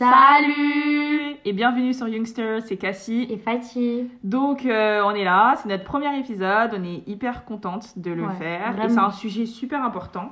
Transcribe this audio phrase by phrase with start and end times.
[0.00, 3.26] Salut Et bienvenue sur Youngster, c'est Cassie.
[3.28, 4.08] Et Fatih.
[4.24, 8.24] Donc euh, on est là, c'est notre premier épisode, on est hyper contente de le
[8.24, 8.82] Ouais, faire.
[8.82, 10.30] Et c'est un sujet super important,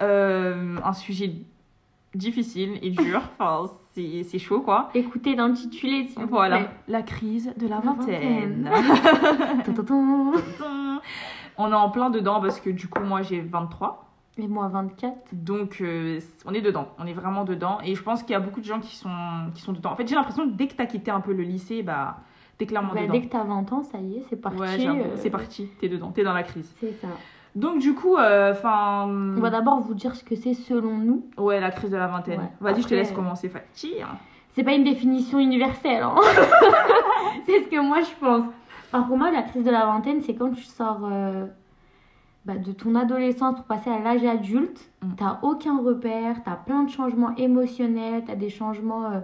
[0.00, 1.34] Euh, un sujet
[2.14, 4.88] difficile et dur, enfin c'est c'est chaud quoi.
[4.94, 6.70] Écoutez l'intitulé, s'il vous Voilà, plaît.
[6.88, 8.70] la crise de la La vingtaine.
[11.58, 14.08] On est en plein dedans parce que du coup moi j'ai 23.
[14.38, 15.14] Et moi, 24.
[15.32, 17.78] Donc, euh, on est dedans, on est vraiment dedans.
[17.84, 19.10] Et je pense qu'il y a beaucoup de gens qui sont,
[19.54, 19.92] qui sont dedans.
[19.92, 22.16] En fait, j'ai l'impression que dès que t'as quitté un peu le lycée, bah,
[22.56, 23.12] t'es clairement Bah, dedans.
[23.12, 24.58] dès que t'as 20 ans, ça y est, c'est parti.
[24.58, 26.74] Ouais, euh, c'est parti, t'es dedans, t'es dans la crise.
[26.80, 27.08] C'est ça.
[27.54, 29.04] Donc, du coup, enfin.
[29.06, 31.26] On va d'abord vous dire ce que c'est selon nous.
[31.36, 32.40] ouais, la crise de la vingtaine.
[32.40, 32.50] Ouais.
[32.72, 33.96] Vas-y, je te laisse euh, commencer, Fatih.
[34.54, 36.02] C'est pas une définition universelle.
[36.02, 36.14] hein.
[37.46, 38.46] c'est ce que moi je pense.
[38.94, 41.46] Alors pour moi, la crise de la vingtaine, c'est quand tu sors euh,
[42.44, 44.90] bah, de ton adolescence pour passer à l'âge adulte.
[45.02, 45.08] Mm.
[45.16, 49.04] T'as aucun repère, t'as plein de changements émotionnels, t'as des changements.
[49.06, 49.20] euh,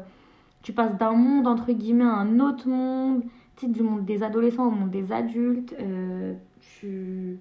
[0.63, 3.23] tu passes d'un monde entre guillemets à un autre monde,
[3.57, 5.75] tu sais, du monde des adolescents au monde des adultes.
[5.81, 7.39] euh, tu.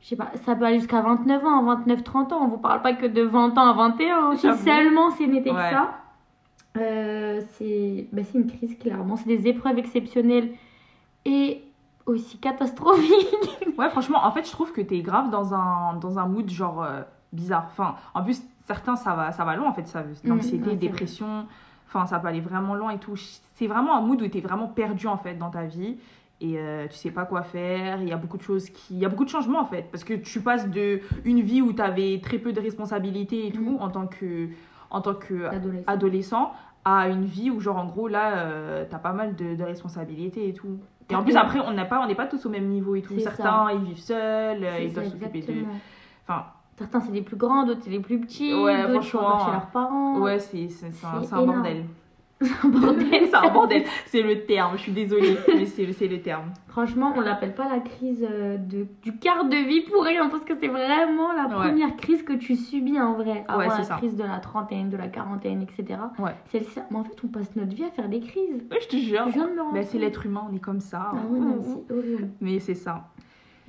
[0.00, 2.44] Je sais pas, ça peut aller jusqu'à 29 ans, 29, 30 ans.
[2.44, 4.16] On vous parle pas que de 20 ans à 21.
[4.16, 4.36] hein.
[4.36, 5.90] Si seulement c'est n'était que ça.
[6.78, 9.16] Euh, c'est bah, c'est une crise, clairement.
[9.16, 10.52] C'est des épreuves exceptionnelles
[11.26, 11.62] et
[12.06, 13.28] aussi catastrophiques.
[13.78, 16.82] Ouais, franchement, en fait, je trouve que t'es grave dans un, dans un mood genre
[16.82, 17.00] euh,
[17.32, 17.64] bizarre.
[17.70, 19.86] Enfin, en plus, certains, ça va, ça va loin, en fait.
[19.88, 21.46] Ça, l'anxiété, Mm, ouais, c'est dépression,
[21.88, 23.16] enfin, ça peut aller vraiment loin et tout.
[23.16, 25.96] C'est vraiment un mood où t'es vraiment perdu, en fait, dans ta vie.
[26.42, 28.02] Et euh, tu sais pas quoi faire.
[28.02, 28.94] Il y a beaucoup de choses qui.
[28.94, 29.86] Il y a beaucoup de changements, en fait.
[29.90, 33.78] Parce que tu passes de une vie où t'avais très peu de responsabilités et tout,
[33.78, 33.82] Mm.
[33.82, 34.48] en tant que,
[34.90, 35.84] en tant que Adolescent.
[35.86, 36.52] adolescent,
[36.84, 40.48] à une vie où, genre, en gros, là, euh, t'as pas mal de, de responsabilités
[40.48, 40.78] et tout.
[41.10, 43.02] Et en plus, après, on n'a pas, on n'est pas tous au même niveau et
[43.02, 43.18] tout.
[43.18, 45.64] Certains, ils vivent seuls, ils doivent s'occuper de.
[46.26, 46.44] Enfin,
[46.80, 48.54] Certains, c'est les plus grands, d'autres, c'est les plus petits.
[48.54, 50.18] Ouais, d'autres, franchement, chez leurs parents.
[50.20, 50.66] ouais, c'est
[51.04, 51.84] un, bordel.
[52.42, 53.06] C'est un bordel.
[53.28, 53.84] c'est un bordel.
[54.06, 56.52] C'est le terme, je suis désolée, mais c'est le terme.
[56.68, 60.44] Franchement, on l'appelle pas la crise euh, de, du quart de vie pour rien, parce
[60.44, 61.68] que c'est vraiment la Ouais.
[61.68, 63.44] première crise que tu subis en vrai.
[63.48, 63.96] Avant Ouais, la ça.
[63.96, 66.00] crise de la trentaine, de la quarantaine, etc.
[66.18, 66.34] Ouais.
[66.46, 68.64] Celle-ci, mais en fait, on passe notre vie à faire des crises.
[68.70, 69.24] Ouais, je te jure.
[69.28, 71.10] Je viens de me rendre Mais c'est l'être humain, on est comme ça.
[71.12, 71.58] Ah non,
[71.90, 72.30] horrible.
[72.40, 73.04] Mais c'est ça.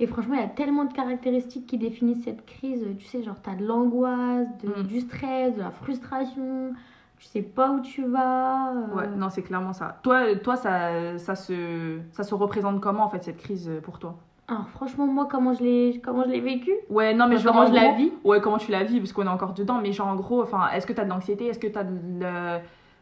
[0.00, 2.84] Et franchement, il y a tellement de caractéristiques qui définissent cette crise.
[2.98, 4.82] Tu sais, genre, t'as de l'angoisse, Mm.
[4.84, 6.72] du stress, de la frustration.
[7.22, 8.72] Tu sais pas où tu vas.
[8.72, 10.00] euh, Ouais, non, c'est clairement ça.
[10.02, 14.00] Toi, toi ça, ça, se, ça se représente comment, en fait, cette crise euh, pour
[14.00, 14.16] toi?
[14.48, 16.72] Alors, franchement, moi, comment je l'ai, comment je l'ai vécu?
[16.90, 18.98] Ouais, non, mais Enfin, genre, comment en je la vis Ouais, comment tu la vis,
[18.98, 19.78] parce qu'on est encore dedans.
[19.80, 21.46] Mais genre, en gros, enfin, est-ce que t'as de l'anxiété?
[21.46, 22.58] Est-ce que t'as de le-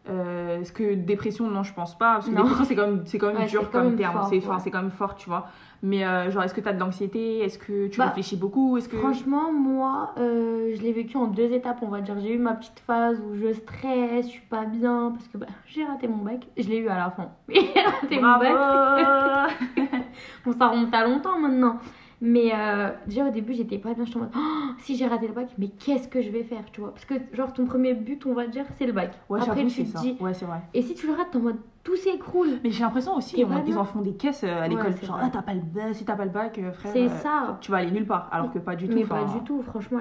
[0.09, 2.43] euh, est-ce que dépression non je pense pas parce que Non.
[2.44, 4.71] dépression c'est quand même c'est quand même Ouais, dur comme terme c'est ouais.
[4.71, 5.49] quand même fort tu vois
[5.83, 7.38] mais euh, genre est-ce que t'as de l'anxiété?
[7.38, 8.77] Est-ce que tu Bah, réfléchis beaucoup?
[8.77, 12.16] Est-ce que Franchement, moi, euh, je l'ai vécu en deux étapes, on va dire.
[12.21, 15.47] J'ai eu ma petite phase où je stresse, je suis pas bien, parce que bah,
[15.66, 16.47] j'ai raté mon bac.
[16.59, 17.31] Je l'ai eu à la fin.
[17.49, 18.53] J'ai raté mon bac.
[18.53, 19.53] bravo
[20.44, 21.78] Bon, ça remonte à longtemps maintenant.
[22.22, 24.04] Mais euh, déjà au début, j'étais pas bien.
[24.04, 26.64] J'étais en mode, Oh, si j'ai raté le bac, mais qu'est-ce que je vais faire,
[26.70, 26.91] tu vois?
[26.92, 29.12] Parce que, genre, ton premier but, on va dire, c'est le bac.
[29.31, 31.41] ouais Après, tu te dis, ouais c'est vrai et si tu le rates, t'es en
[31.41, 32.58] mode, tout s'écroule.
[32.62, 35.06] mais j'ai l'impression aussi on- ils en font des caisses euh, à Ouais, l'école c'est
[35.06, 37.08] genre ah t'as pas le bac si t'as pas le bac euh, frère C'est euh,
[37.08, 37.58] ça.
[37.62, 40.00] tu vas aller nulle part alors que pas du tout mais pas du tout, franchement,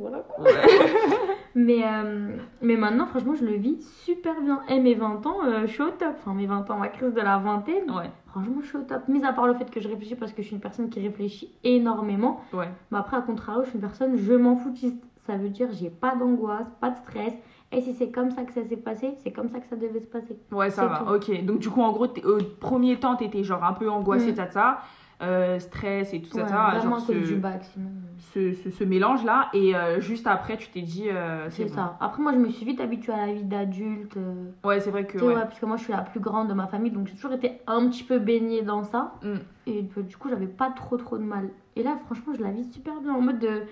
[0.00, 0.44] voilà quoi.
[0.44, 0.50] ouais.
[1.58, 4.60] Mais, euh, mais maintenant, franchement, je le vis super bien.
[4.68, 6.14] Et mes 20 ans, euh, je suis au top.
[6.18, 9.08] Enfin, mes 20 ans, ma crise de la vingtaine, ouais franchement, je suis au top.
[9.08, 11.00] Mis à part le fait que je réfléchis parce que je suis une personne qui
[11.00, 12.40] réfléchit énormément.
[12.52, 15.02] ouais Mais après, à contrario, je suis une personne, je m'en foutiste.
[15.26, 17.32] Ça veut dire, j'ai pas d'angoisse, pas de stress.
[17.72, 20.00] Et si c'est comme ça que ça s'est passé, c'est comme ça que ça devait
[20.00, 20.38] se passer.
[20.52, 21.14] Ouais, ça va, tout.
[21.14, 21.44] ok.
[21.44, 24.36] Donc, du coup, en gros, au premier temps, t'étais genre un peu angoissée, Mm.
[24.36, 24.78] ça, ça,
[25.22, 27.88] euh, stress et tout ça, Ouais, ça, genre ce, du bac, sinon.
[28.34, 29.48] ce, ce, ce mélange-là.
[29.54, 31.74] Et euh, juste après, tu t'es dit, euh, C'est bon.
[31.74, 31.96] ça.
[32.00, 34.18] Après, moi, je me suis vite habituée à la vie d'adulte.
[34.64, 35.18] Ouais, c'est vrai que.
[35.18, 35.34] Ouais.
[35.34, 37.32] ouais, parce que moi, je suis la plus grande de ma famille, donc j'ai toujours
[37.32, 39.14] été un petit peu baignée dans ça.
[39.22, 39.34] Mm.
[39.68, 41.48] Et euh, du coup, j'avais pas trop trop de mal.
[41.76, 43.14] Et là, franchement, je la vis super bien.
[43.14, 43.62] En mode de.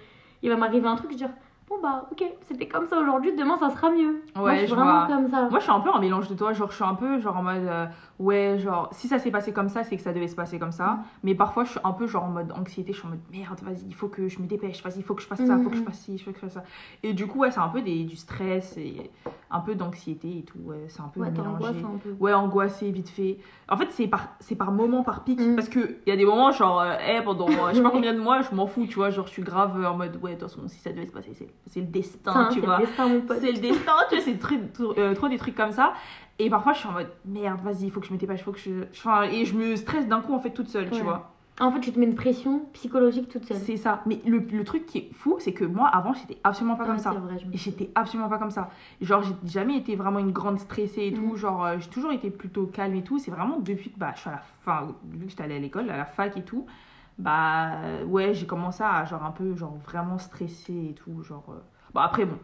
[0.43, 1.31] Il va m'arriver un truc, je vais dire,
[1.69, 4.23] bon bah, ok, c'était comme ça aujourd'hui, demain ça sera mieux.
[4.37, 5.07] moi, Ouais, je suis je vraiment vois.
[5.17, 5.49] comme ça.
[5.49, 6.53] Moi, je suis un peu en mélange de toi.
[6.53, 7.87] Genre, je suis un peu genre en mode, euh,
[8.19, 10.73] ouais, genre, si ça s'est passé comme ça, c'est que ça devait se passer comme
[10.73, 10.87] ça.
[10.87, 11.03] Mm.
[11.25, 12.93] Mais parfois, je suis un peu genre en mode anxiété.
[12.93, 14.83] Je suis en mode, merde, vas-y, il faut que je me dépêche.
[14.83, 15.87] Vas-y, il faut que je fasse ça, il faut que je Mhm.
[15.87, 16.65] fasse ci, il faut que je fasse ça.
[17.03, 19.11] Et du coup, ouais, c'est un peu des, du stress et
[19.51, 20.59] un peu d'anxiété et tout.
[20.65, 21.67] Ouais, c'est un peu ouais, mélangé.
[21.85, 22.15] un peu.
[22.21, 23.39] Ouais, angoissé, vite fait.
[23.71, 25.41] En fait, c'est par, c'est par moment, par pic.
[25.41, 25.55] Mm.
[25.57, 28.13] Parce qu'il y a des moments, genre, euh, eh, pendant euh, je sais pas combien
[28.15, 29.11] de mois, je m'en fous, tu vois.
[29.11, 31.33] Genre, je suis grave en mode, ouais, de toute façon, si ça devait se passer,
[31.35, 32.79] c'est, c'est le destin, tu c'est vois.
[32.79, 33.39] le destin, mon pote.
[33.41, 35.95] C'est le destin, tu vois, c'est trop, trop, euh, trop des trucs comme ça.
[36.39, 38.53] Et parfois, je suis en mode, merde, vas-y, il faut que je me dépêche, faut
[38.53, 38.85] que je.
[38.91, 41.31] Enfin, et je me stresse d'un coup, en fait, toute seule, tu vois.
[41.61, 43.59] En fait, tu te mets une pression psychologique toute seule.
[43.59, 44.03] C'est ça.
[44.07, 46.99] Mais le, le truc qui est fou, c'est que moi, avant, j'étais absolument pas comme
[46.99, 47.13] ça.
[47.13, 48.71] c'est vrai, je j'étais absolument pas comme ça.
[49.01, 51.35] Genre, j'ai jamais été vraiment une grande stressée et tout.
[51.35, 51.37] Mm.
[51.37, 53.21] Genre, euh, j'ai toujours été plutôt calme et tout.
[53.21, 55.61] C'est vraiment depuis que bah, je suis à la fin, vu que j'étais allée à
[55.61, 56.67] l'école, à la fac et tout,
[57.19, 61.23] bah euh, ouais, j'ai commencé à genre un peu, genre vraiment stresser et tout.
[61.23, 61.61] Genre, euh,
[61.93, 62.37] bon, après, bon.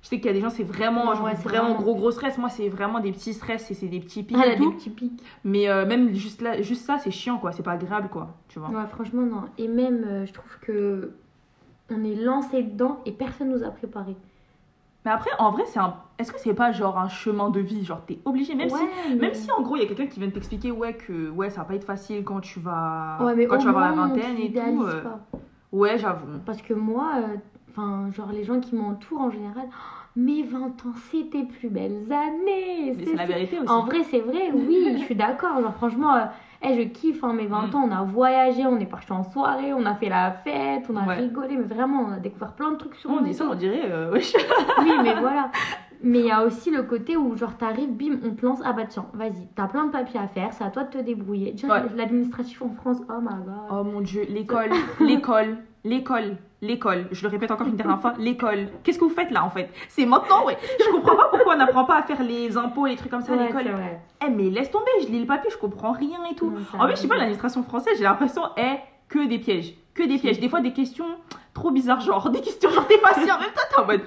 [0.00, 1.94] Je sais qu'il y a des gens, c'est vraiment, Non, genre, ouais, vraiment, vraiment- gros,
[1.96, 2.38] gros stress.
[2.38, 4.62] Moi, c'est vraiment des petits stress et c'est des petits pics Ah, et a des
[4.62, 4.72] tout.
[4.72, 5.22] petits pics.
[5.44, 7.50] Mais euh, même juste, là, juste ça, c'est chiant, quoi.
[7.50, 8.36] C'est pas agréable, quoi.
[8.48, 8.68] Tu vois.
[8.70, 9.42] Ouais, franchement, non.
[9.58, 11.14] Et même, euh, je trouve que
[11.90, 14.14] on est lancé dedans et personne nous a préparé.
[15.04, 15.94] Mais après, en vrai, c'est un.
[16.18, 17.84] Est-ce que c'est pas genre un chemin de vie?
[17.84, 18.74] Genre, t'es obligé, même si
[19.10, 21.30] mais- Même si en gros il y a quelqu'un qui vient de t'expliquer ouais que
[21.30, 23.90] ouais ça va pas être facile quand tu vas Ouais, mais quand tu vas avoir
[23.90, 24.82] la vingtaine et tout.
[24.82, 25.20] euh, pas.
[25.72, 26.38] Ouais j'avoue.
[26.44, 27.36] Parce que moi, euh,
[27.70, 29.68] enfin, genre les gens qui m'entourent en général,
[30.16, 32.92] mes 20 ans, c'est tes plus belles années.
[32.96, 33.68] Mais c'est la vérité aussi.
[33.70, 35.60] En vrai, c'est vrai, oui, je suis d'accord.
[35.60, 36.24] Genre, franchement, euh,
[36.62, 37.74] eh, je kiffe hein, mes 20 Mm.
[37.76, 37.88] ans.
[37.88, 41.06] On a voyagé, on est parti en soirée, on a fait la fête, on a
[41.06, 41.14] Ouais.
[41.16, 43.44] rigolé, mais vraiment, on a découvert plein de trucs sur on nous dit et ça
[43.50, 44.32] on dirait euh, wesh.
[44.80, 45.50] Oui, mais voilà.
[46.00, 48.72] Mais il y a aussi le côté où, genre, t'arrives, bim, on te lance, ah
[48.72, 51.50] bah tiens, vas-y, t'as plein de papiers à faire, c'est à toi de te débrouiller.
[51.52, 51.82] Déjà, Ouais.
[51.96, 53.54] l'administratif en France, oh my god.
[53.70, 54.70] Oh mon dieu l'école
[55.00, 57.06] l'école l'école l'école.
[57.12, 58.68] Je le répète encore une dernière fois l'école.
[58.82, 59.70] Qu'est-ce que vous faites là en fait?
[59.88, 60.58] C'est maintenant ouais.
[60.84, 63.34] Je comprends pas pourquoi on n'apprend pas à faire les impôts les trucs comme ça
[63.34, 63.66] à l'école.
[64.26, 66.50] eh mais laisse tomber je lis le papier je comprends rien et tout.
[66.50, 69.74] Non, En fait, je sais pas, l'administration française, j'ai l'impression est que des pièges.
[69.98, 70.38] Que des pièges.
[70.38, 71.06] Des fois, des questions
[71.54, 73.24] trop bizarres, genre des questions, genre t'es pas sûr.
[73.40, 74.00] Même toi, t'es en mode.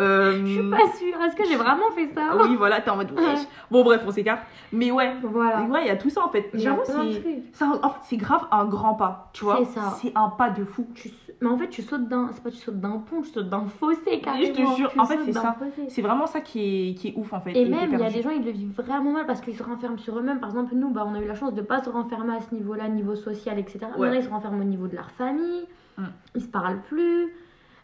[0.00, 0.32] Euh...
[0.44, 2.22] Je suis pas sûre, est-ce que j'ai vraiment fait ça?
[2.32, 3.12] Ah Oui, voilà, t'es en mode.
[3.12, 3.40] wesh.
[3.70, 4.40] Bon, bref, on s'écarte.
[4.72, 5.62] Mais ouais, Voilà.
[5.62, 6.48] ouais, il y a tout ça en fait.
[6.54, 7.64] J'avoue, c'est.
[7.64, 9.58] En fait, grave un grand pas, tu vois.
[9.58, 9.96] C'est ça.
[10.00, 10.86] C'est un pas de fou.
[10.94, 11.10] Tu
[11.40, 12.30] Mais en fait, tu sautes d'un.
[12.32, 14.52] C'est pas tu sautes d'un pont, tu sautes d'un fossé carrément.
[14.54, 15.56] te jure, Tu en fait, c'est ça.
[15.88, 17.52] C'est vraiment ça qui est, qui est ouf en fait.
[17.52, 19.62] Et même, il y a des gens, ils le vivent vraiment mal parce qu'ils se
[19.62, 20.40] renferment sur eux-mêmes.
[20.40, 22.54] Par exemple, nous, bah, on a eu la chance de pas se renfermer à ce
[22.54, 23.80] niveau-là, niveau social, etc.
[23.98, 24.06] Ouais.
[24.06, 25.33] Maintenant, ils se renferment au niveau de leur famille.
[25.98, 26.02] Mm.
[26.34, 27.32] Ils se parlent plus.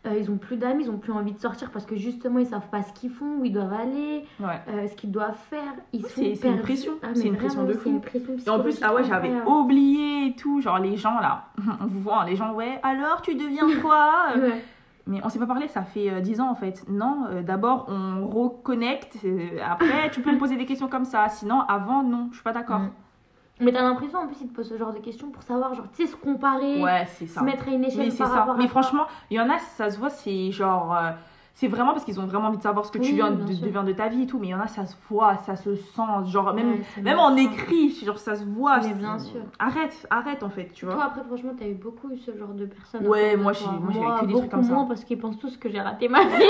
[0.06, 2.46] euh, ils ont plus d'amis, ils ont plus envie de sortir parce que justement, ils
[2.46, 4.58] savent pas ce qu'ils font, où ils doivent aller, Ouais.
[4.68, 5.74] euh, ce qu'ils doivent faire.
[5.92, 6.92] Ils sont c'est- une pression.
[7.02, 8.00] Ah, C'est une pression de fou.
[8.00, 10.60] pression Et en plus, ah ouais, j'avais oublié et tout.
[10.62, 11.44] Genre les gens là,
[11.82, 14.42] on vous voit, hein, les gens, ouais, alors tu deviens quoi incroyable.
[14.54, 14.64] Ouais.
[15.06, 16.84] Mais on s'est pas parlé, ça fait euh, 10 ans en fait.
[16.88, 21.28] Non, euh, d'abord on reconnecte, euh, après tu peux me poser des questions comme ça.
[21.28, 22.78] Sinon, avant, non, je suis pas d'accord.
[22.80, 22.90] Mm.
[23.60, 25.86] Mais t'as l'impression en plus, ils te posent ce genre de questions pour savoir, genre,
[25.94, 28.34] tu sais, se comparer, Ouais, se mettre à une échelle Mais c'est par ça.
[28.40, 30.94] rapport Mais à franchement, il y en a, ça se voit, c'est genre.
[30.96, 31.10] euh,
[31.60, 33.84] c'est vraiment parce qu'ils ont vraiment envie de savoir ce que tu viens de, deviens
[33.84, 34.38] de ta vie et tout.
[34.38, 36.02] Mais il y en a, ça se voit, ça se sent.
[36.24, 38.78] Genre, même, Ouais, c'est même en écrit, genre, ça se voit.
[38.78, 39.40] Mais c'est- bien sûr.
[39.58, 40.94] Arrête, arrête en fait, tu vois.
[40.94, 43.06] Toi, après, franchement, t'as eu beaucoup eu ce genre de personnes.
[43.06, 44.72] Ouais, moi, j'ai- moi, que des beaucoup trucs comme ça.
[44.72, 46.30] moins parce qu'ils pensent tous que j'ai raté ma vie.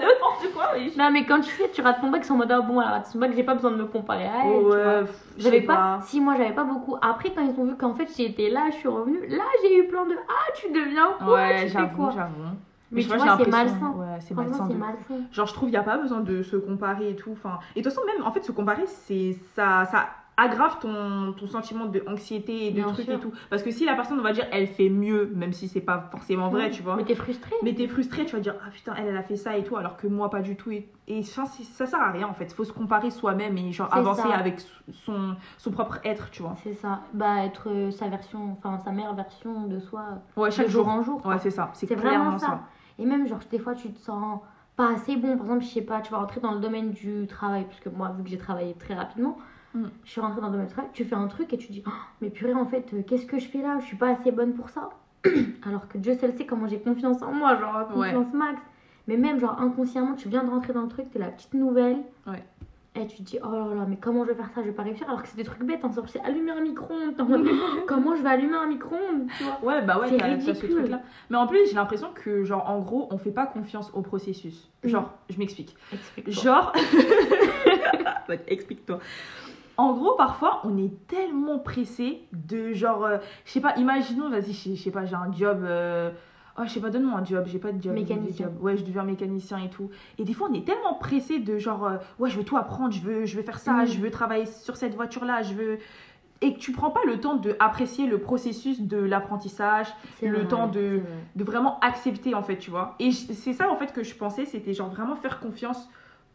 [0.00, 0.92] N'importe quoi, oui.
[0.96, 2.88] non, mais quand tu sais, tu rates ton bac, sont en mode, ah bon, elle
[2.88, 4.62] rate son bac, j'ai pas besoin de me comparer à elle.
[4.62, 5.04] Ouais,
[5.36, 6.96] J'avais pas, si moi j'avais pas beaucoup.
[7.02, 9.88] Après, quand ils ont vu qu'en fait j'étais là, je suis revenue, là j'ai eu
[9.88, 12.56] plein de Ah, tu deviens quoi Ouais, fais j'avoue, j'avoue.
[12.92, 13.90] Mais je tu vois, c'est l'impression- malsain.
[13.96, 14.66] Ouais, c'est malsain.
[14.68, 15.14] c'est de- malsain.
[15.32, 17.30] Genre, je trouve qu'il n'y a pas besoin de se comparer et tout.
[17.32, 20.06] Enfin, et de toute façon, même en fait, se comparer, c'est ça, ça
[20.38, 23.14] aggrave ton, ton sentiment de anxiété et de Bien trucs sûr.
[23.14, 23.30] et tout.
[23.50, 26.08] Parce que si la personne, on va dire, elle fait mieux, même si c'est pas
[26.10, 26.96] forcément vrai, tu vois.
[26.96, 27.54] Mais t'es frustrée.
[27.62, 29.76] Mais t'es frustré, tu vas dire, ah putain, elle, elle a fait ça et tout,
[29.76, 30.70] alors que moi, pas du tout.
[30.70, 32.50] Et, et ça, ça sert à rien, en fait.
[32.54, 34.34] Faut se comparer soi-même et genre avancer ça.
[34.34, 34.56] avec
[35.04, 36.56] son, son propre être, tu vois.
[36.62, 37.00] C'est ça.
[37.12, 40.02] Bah, être euh, sa version, enfin sa meilleure version de soi
[40.38, 40.92] Ouais, chaque jour jour.
[40.94, 41.20] en jour.
[41.22, 41.32] quoi.
[41.34, 41.70] Ouais, c'est ça.
[41.74, 42.46] C'est C'est clairement vraiment ça.
[42.46, 42.60] ça.
[42.98, 44.40] Et même, genre, des fois, tu te sens
[44.76, 45.36] pas assez bon.
[45.36, 47.88] Par exemple, je sais pas, tu vas rentrer dans le domaine du travail, parce que
[47.88, 49.38] moi, vu que j'ai travaillé très rapidement,
[49.74, 49.84] Mm.
[50.04, 50.90] je suis rentrée dans le domaine du travail.
[50.92, 53.38] Tu fais un truc et tu dis, Oh, mais purée, en fait, euh, qu'est-ce que
[53.38, 53.78] je fais là?
[53.80, 54.90] Je suis pas assez bonne pour ça.
[55.66, 58.60] Alors que Dieu seul sait comment j'ai confiance en moi, genre, confiance max.
[59.08, 61.98] Mais même, genre, inconsciemment, tu viens de rentrer dans le truc, t'es la petite nouvelle.
[62.26, 62.44] Ouais.
[62.94, 64.60] Et tu te dis, oh là là, mais comment je vais faire ça?
[64.60, 65.08] Je vais pas réussir.
[65.08, 67.14] Alors que c'est des trucs bêtes, en sorte, c'est allumer un micro-ondes.
[67.86, 69.28] Comment je vais allumer un micro-ondes
[69.62, 71.00] Ouais, bah ouais, C'est t'as ce truc-là.
[71.30, 74.68] Mais en plus, j'ai l'impression que, genre, en gros, on fait pas confiance au processus.
[74.84, 74.88] Mm.
[74.88, 75.74] Genre, je m'explique.
[75.90, 76.34] Explique-toi.
[76.42, 76.72] Genre.
[78.46, 78.98] Explique-toi.
[79.78, 84.52] En gros, parfois, on est tellement pressé de genre, euh, je sais pas, imaginons, vas-y,
[84.52, 85.64] je je sais pas, j'ai un job.
[85.64, 86.10] euh,
[86.58, 87.94] Oh, je sais pas, donne-moi un job, j'ai pas de job.
[87.94, 88.50] Mécanicien.
[88.60, 89.88] Ouais, je deviens mécanicien et tout.
[90.18, 92.92] Et des fois, on est tellement pressé de genre, euh, ouais, je veux tout apprendre,
[92.92, 93.86] je veux, je veux faire ça, Mm.
[93.86, 95.78] je veux travailler sur cette voiture-là, je veux.
[96.42, 99.86] Et que tu prends pas le temps de apprécier le processus de l'apprentissage,
[100.20, 101.02] le vrai, temps de- vrai.
[101.36, 102.96] de vraiment accepter en fait, tu vois.
[102.98, 105.88] Et c'est ça en fait que je pensais, c'était genre vraiment faire confiance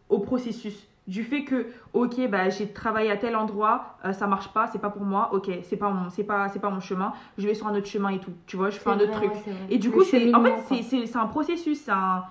[0.09, 0.87] au processus.
[1.07, 4.79] Du fait que, ok, bah, j'ai travaillé à tel endroit, euh, ça marche pas, c'est
[4.79, 7.53] pas pour moi, ok, c'est pas, mon, c'est, pas, c'est pas mon chemin, je vais
[7.53, 9.31] sur un autre chemin et tout, tu vois, je fais un autre truc.
[9.69, 12.25] Et du Le coup, c'est, en fait, c'est, un processus, c'est un,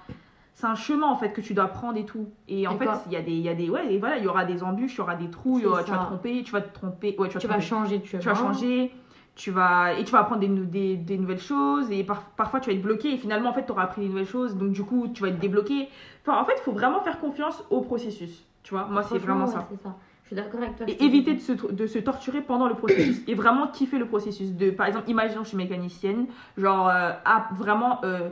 [0.52, 2.28] c'est un chemin en fait que tu dois prendre et tout.
[2.48, 4.24] Et en fait, il y a des, il y a des, ouais, et voilà, il
[4.24, 6.52] y aura des embûches, il y aura des trous, aura- tu vas te tromper, tu
[6.52, 8.92] vas te tromper, ouais, tu vas, Tu changer tu vas changer.
[9.34, 12.76] tu vas et tu vas apprendre des, des nouvelles choses et par- parfois tu vas
[12.76, 15.08] être bloqué et finalement en fait tu auras appris des nouvelles choses donc du coup
[15.08, 15.88] tu vas être débloqué.
[16.26, 19.44] Enfin en fait il faut vraiment faire confiance au processus tu vois moi c'est vraiment
[19.46, 19.68] ouais, ça.
[20.24, 20.86] Je suis d'accord avec toi.
[20.88, 24.06] et te éviter de se, de se torturer pendant le processus et vraiment kiffer le
[24.06, 26.26] processus de par exemple imaginons je suis mécanicienne
[26.58, 28.28] genre euh, à vraiment euh,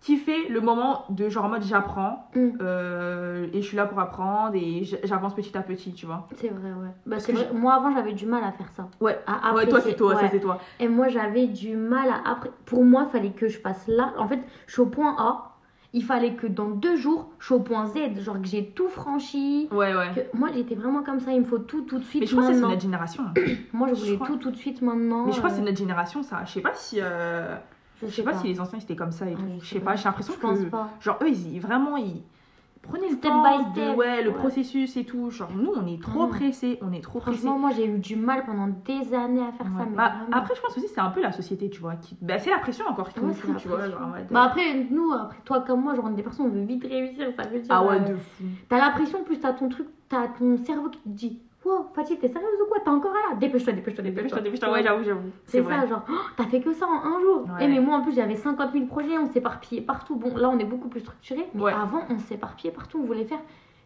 [0.00, 2.48] kiffer le moment de genre en mode j'apprends Mm.
[2.62, 6.48] euh, et je suis là pour apprendre et j'avance petit à petit tu vois C'est
[6.48, 6.88] vrai, ouais.
[7.06, 7.52] Bah, Parce que.
[7.52, 8.88] Moi, avant, j'avais du mal à faire ça.
[9.00, 12.30] ouais À ouais toi c'est toi ça c'est toi Et moi, j'avais du mal à.
[12.30, 12.50] Après...
[12.66, 14.12] Pour moi, il fallait que je fasse là.
[14.18, 15.55] En fait, je suis au point A.
[15.98, 18.20] Il fallait que dans deux jours, je suis au point Z.
[18.20, 19.66] Genre que j'ai tout franchi.
[19.72, 20.36] ouais ouais Que...
[20.36, 21.32] Moi, j'étais vraiment comme ça.
[21.32, 22.20] Il me faut tout, tout de suite.
[22.20, 22.68] mais je crois que c'est maintenant.
[22.70, 23.22] notre génération
[23.72, 25.24] Moi, je je voulais crois- tout, tout de suite maintenant.
[25.26, 27.56] mais je crois que euh, c'est notre génération ça je sais pas si euh,
[28.02, 29.68] Je je sais pas, si les anciens étaient comme ça et Ah, tout je je
[29.68, 29.90] sais sais pas.
[29.92, 30.90] pas j'ai l'impression pense que pas.
[31.00, 32.22] genre eux ils vraiment ils
[32.86, 34.36] prenaient le Step by step, ouais le ouais.
[34.36, 36.28] processus et tout genre nous on est trop non.
[36.28, 39.52] pressés on est trop pressés Franchement, moi, j'ai eu du mal pendant des années à
[39.52, 39.84] faire ça.
[39.90, 41.96] Mais Bah, après, je pense aussi c'est un peu la société, tu vois.
[41.96, 42.16] Qui...
[42.22, 43.88] Bah, c'est la pression encore qui Ouais, nous fout, tu vois.
[43.90, 44.00] genre
[44.30, 46.84] Bah après, nous, après toi comme moi, genre on est des personnes, on veut vite
[46.84, 47.66] réussir, ça veut dire.
[47.70, 48.44] ah ouais, euh, de fou.
[48.68, 52.16] T'as la pression, plus t'as ton truc, t'as ton cerveau qui te dit Wow, Fatih,
[52.18, 52.78] t'es sérieuse ou quoi?
[52.80, 53.34] T'es encore là?
[53.40, 54.40] Dépêche-toi, dépêche-toi, dépêche-toi.
[54.40, 55.30] Dépêche-toi, ouais, j'avoue, j'avoue.
[55.46, 55.80] C'est vrai.
[55.80, 57.44] ça, genre, Oh, t'as fait que ça en un jour.
[57.58, 57.64] Ouais.
[57.64, 60.14] Et mais moi en plus, j'avais 50 000 projets, on s'éparpillait partout.
[60.16, 61.72] Bon, là, on est beaucoup plus structuré, mais Ouais.
[61.72, 63.40] avant, on s'éparpillait partout, on voulait faire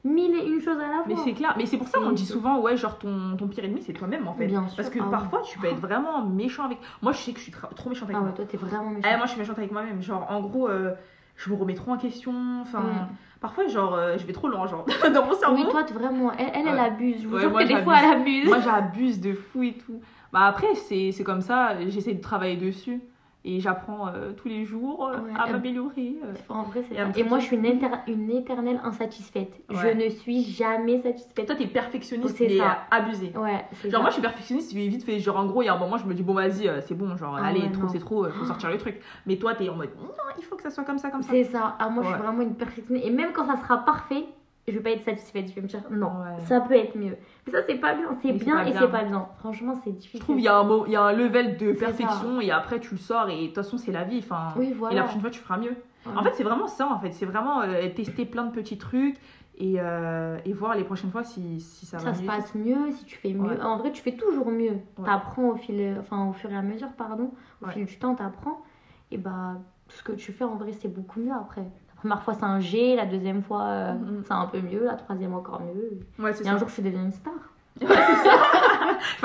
[0.05, 1.25] mille et une choses à la Mais fois.
[1.25, 3.83] c'est clair, mais c'est pour ça qu'on dit souvent, ouais, genre ton, ton pire ennemi,
[3.83, 4.47] c'est toi-même en fait.
[4.47, 4.77] Bien sûr.
[4.77, 5.11] Parce que Ah ouais.
[5.11, 6.79] parfois, tu peux être vraiment méchant avec.
[7.03, 8.33] Moi, je sais que je suis trop méchante avec Ah ouais, moi.
[8.37, 9.17] toi, t'es vraiment Eh, méchant.
[9.17, 10.03] moi, je suis méchante avec moi-même.
[10.03, 10.93] Genre, en gros, euh,
[11.37, 12.33] je me remets trop en question.
[12.63, 13.09] Enfin, Mm.
[13.41, 14.85] parfois, genre, euh, je vais trop loin, genre,
[15.15, 15.57] dans mon cerveau.
[15.57, 16.33] Oui, toi, vraiment.
[16.33, 16.81] Elle, elle, elle Ouais.
[16.81, 17.23] abuse.
[17.23, 18.47] Je vous Ouais, jure moi, que des fois, elle abuse.
[18.47, 20.01] Moi, j'abuse de fou et tout.
[20.33, 21.75] Bah, après, c'est c'est comme ça.
[21.89, 23.01] J'essaie de travailler dessus.
[23.43, 26.17] Et j'apprends euh, tous les jours euh, Ouais, à euh, m'améliorer.
[26.23, 26.35] euh.
[26.51, 29.53] En vrai, c'est Et Et moi, je suis une, éter- une éternelle insatisfaite.
[29.71, 29.77] Ouais.
[29.77, 31.47] Je ne suis jamais satisfaite.
[31.47, 32.81] Toi, t'es perfectionniste, C'est mais ça.
[32.91, 33.33] abusé.
[33.35, 33.99] Ouais, Genre ça.
[34.01, 35.79] moi je suis perfectionniste, je vais vite fait genre en gros il y a un
[35.79, 37.99] moment je me dis bon vas-y euh, c'est bon genre Ah allez ouais, trop c'est
[37.99, 39.01] trop faut sortir le truc.
[39.27, 41.33] Mais toi t'es en mode non il faut que ça soit comme ça comme ça.
[41.33, 41.77] C'est ça.
[41.79, 43.07] Ah, moi, je suis vraiment une perfectionniste.
[43.07, 44.25] Et même quand ça sera parfait,
[44.71, 45.49] je vais pas être satisfaite.
[45.49, 46.41] Je vais me dire, non, Ouais.
[46.47, 47.17] ça peut être mieux.
[47.47, 48.17] Mais ça, c'est pas bien.
[48.23, 49.29] C'est bien et c'est pas bien.
[49.39, 50.21] Franchement, c'est difficile.
[50.21, 52.95] Je trouve il y a un y a un level de perfection et après tu
[52.95, 55.31] le sors et de toute façon c'est la vie enfin Oui, et la prochaine fois
[55.31, 55.77] tu feras mieux.
[56.07, 56.13] Ouais.
[56.17, 59.17] En fait c'est vraiment ça en fait c'est vraiment euh, tester plein de petits trucs
[59.59, 62.27] et, euh, et voir les prochaines fois si, si ça, va ça se mieux.
[62.27, 63.51] passe mieux, si tu fais mieux.
[63.51, 63.61] Ouais.
[63.61, 64.71] En vrai, tu fais toujours mieux.
[64.99, 65.05] Ouais.
[65.05, 67.31] T'apprends au fil, enfin au fur et à mesure, pardon.
[67.63, 67.73] Au Ouais.
[67.75, 68.63] fil du temps, t'apprends.
[69.11, 69.57] Et bah,
[69.89, 71.65] tout ce que tu fais, en vrai, c'est beaucoup mieux après.
[72.01, 72.97] Première fois, c'est un G.
[72.97, 74.23] La deuxième fois, euh, Mhm.
[74.27, 74.85] c'est un peu mieux.
[74.85, 76.01] La troisième, encore mieux.
[76.19, 76.53] Ouais c'est Et ça.
[76.53, 77.33] un jour, je suis devenue une star.
[77.81, 77.87] Je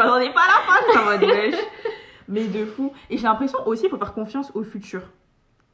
[0.02, 1.56] m'attendais pas à la fin en mode wesh.
[2.28, 2.92] Mais de fou.
[3.10, 5.02] Et j'ai l'impression aussi il faut faire confiance au futur.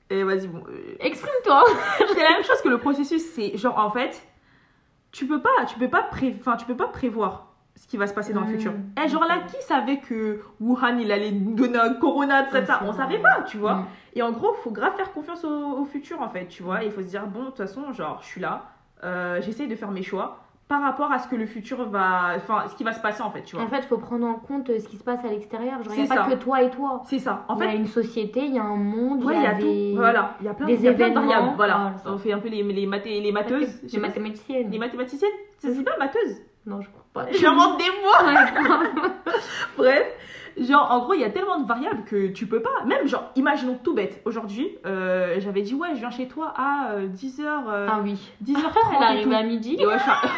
[0.09, 1.63] Et vas-y bon euh, Exprime-toi.
[1.97, 4.21] c'est la même chose que le processus c'est genre en fait
[5.11, 6.35] tu peux pas tu peux pas pré...
[6.39, 8.51] enfin, tu peux pas prévoir ce qui va se passer dans le Mm.
[8.51, 8.73] futur.
[9.03, 12.65] Et genre là qui savait que Wuhan il allait donner un corona tout ça, Ah,
[12.65, 12.81] ça?
[12.85, 13.75] On savait pas tu vois.
[13.75, 13.85] Mm.
[14.15, 16.83] et en gros faut grave faire confiance au, au futur en fait tu vois.
[16.83, 18.65] Il faut se dire bon de toute façon genre je suis là
[19.03, 20.37] euh, j'essaye de faire mes choix
[20.67, 23.29] par rapport à ce que le futur va enfin ce qui va se passer en
[23.31, 23.65] fait tu vois.
[23.65, 25.83] En fait, il faut prendre en compte euh, ce qui se passe à l'extérieur.
[25.83, 27.01] Genre, il n'y a pas que toi et toi.
[27.05, 27.43] c'est ça.
[27.49, 29.45] En il y a fait une société, il y a un monde, ouais, il y
[29.45, 29.91] a des...
[29.91, 29.97] tout.
[29.97, 30.35] Voilà.
[30.39, 31.27] Il y a plein, des y a plein de événements.
[31.27, 32.09] variables voilà ça.
[32.13, 33.81] on fait un peu les, les, mathé- les matheuses.
[33.91, 34.71] Les mathématiciennes.
[34.71, 35.29] les mathématiciennes.
[35.57, 37.31] C'est pas matheuses Non, je crois pas.
[37.31, 38.71] j'invente des mots.
[39.77, 40.05] Bref,
[40.59, 42.83] genre en gros, il y a tellement de variables que tu peux pas.
[42.85, 44.21] Même genre, imaginons tout bête.
[44.25, 47.43] Aujourd'hui, euh, j'avais dit, ouais, je viens chez toi à 10h.
[47.45, 48.19] Ah oui.
[48.43, 49.03] 10h30 Elle et tout.
[49.03, 49.77] arrive à midi.
[49.85, 50.27] Ouais, je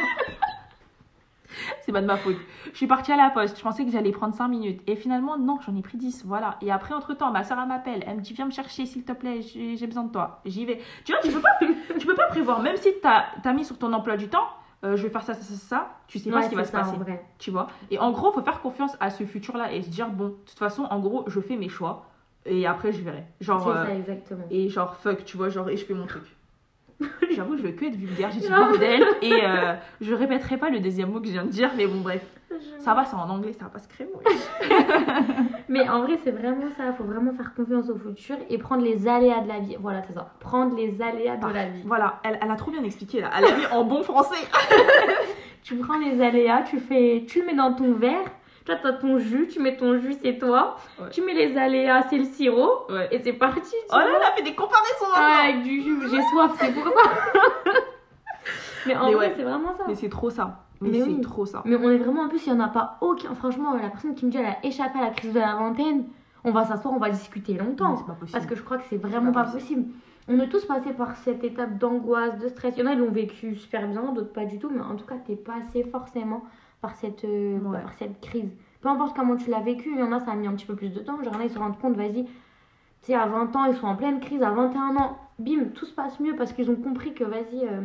[1.85, 2.37] C'est pas de ma faute.
[2.71, 3.57] Je suis partie à la poste.
[3.57, 4.81] Je pensais que j'allais prendre 5 minutes.
[4.87, 6.23] Et finalement, non, j'en ai pris 10.
[6.25, 6.55] Voilà.
[6.61, 8.03] Et après, entre temps, ma soeur elle m'appelle.
[8.07, 9.41] Elle me dit, viens me chercher, s'il te plaît.
[9.41, 10.39] J'ai j'ai besoin de toi.
[10.45, 10.79] J'y vais.
[11.05, 11.57] Tu vois, tu peux pas,
[11.99, 12.61] tu peux pas prévoir.
[12.61, 14.47] Même si t'as as mis sur ton emploi du temps,
[14.83, 15.89] euh, je vais faire ça, ça, ça, ça.
[16.07, 16.95] Tu sais pas ce qui va se passer
[17.39, 17.67] tu vois?
[17.89, 20.59] Et en gros, faut faire confiance à ce futur-là et se dire, bon, de toute
[20.59, 22.05] façon, en gros, je fais mes choix
[22.45, 23.23] et après, je verrai.
[23.39, 24.45] Genre, euh, ça, exactement.
[24.49, 26.23] et genre, fuck, tu vois, genre, et je fais mon truc.
[27.35, 30.79] J'avoue, je veux que être vulgaire, j'ai dit bordel et euh, je répéterai pas le
[30.79, 32.25] deuxième mot que je viens de dire, mais bon, bref.
[32.77, 34.07] Ça va, c'est en anglais, ça va pas se créer.
[35.69, 36.83] Mais en vrai, c'est vraiment ça.
[36.87, 39.75] Il faut vraiment faire confiance au futur et prendre les aléas de la vie.
[39.79, 40.33] Voilà, c'est ça.
[40.39, 41.81] Prendre les aléas de la vie.
[41.83, 43.31] Voilà, elle, elle a trop bien expliqué là.
[43.35, 44.45] Elle a mis en bon français.
[45.63, 48.25] Tu prends les aléas, tu fais, tu le mets dans ton verre.
[48.65, 50.77] Toi, t'as ton jus, tu mets ton jus, c'est toi.
[50.99, 51.09] Ouais.
[51.11, 52.85] Tu mets les aléas, c'est le sirop.
[52.89, 53.09] Ouais.
[53.11, 53.75] Et c'est parti.
[53.91, 56.85] Oh là, elle a fait des comparaisons Ah, avec du jus, j'ai soif, c'est pour
[56.85, 56.91] ça.
[58.85, 59.33] Mais en Mais vrai, ouais.
[59.37, 59.83] c'est vraiment ça.
[59.87, 60.59] Mais c'est trop ça.
[60.81, 61.21] Mais, Mais c'est oui.
[61.21, 61.61] trop ça.
[61.65, 63.33] Mais on est vraiment, en plus, il n'y en a pas aucun.
[63.35, 66.05] Franchement, la personne qui me dit elle a échappé à la crise de la vingtaine,
[66.43, 68.31] on va s'asseoir, on va discuter pas pas possible.
[68.33, 69.85] Parce que je crois que c'est vraiment pas pas possible.
[70.27, 72.73] On est tous passés par cette étape d'angoisse, de stress.
[72.77, 74.69] Il y en a, ils l'ont vécu super bien, d'autres pas du tout.
[74.69, 76.43] Mais en tout cas, t'es passé forcément
[76.83, 77.81] par cette, euh, Ouais.
[77.81, 78.51] par cette crise.
[78.81, 80.65] peu importe comment tu l'as vécu, il y en a, ça a mis un petit
[80.65, 81.23] peu plus de temps.
[81.23, 82.31] Genre, là, ils se rendent compte, vas-y, tu
[83.03, 85.93] sais, à 20 ans, ils sont en pleine crise, à 21 ans, bim, tout se
[85.93, 87.81] passe mieux parce qu'ils ont compris que, vas-y, euh,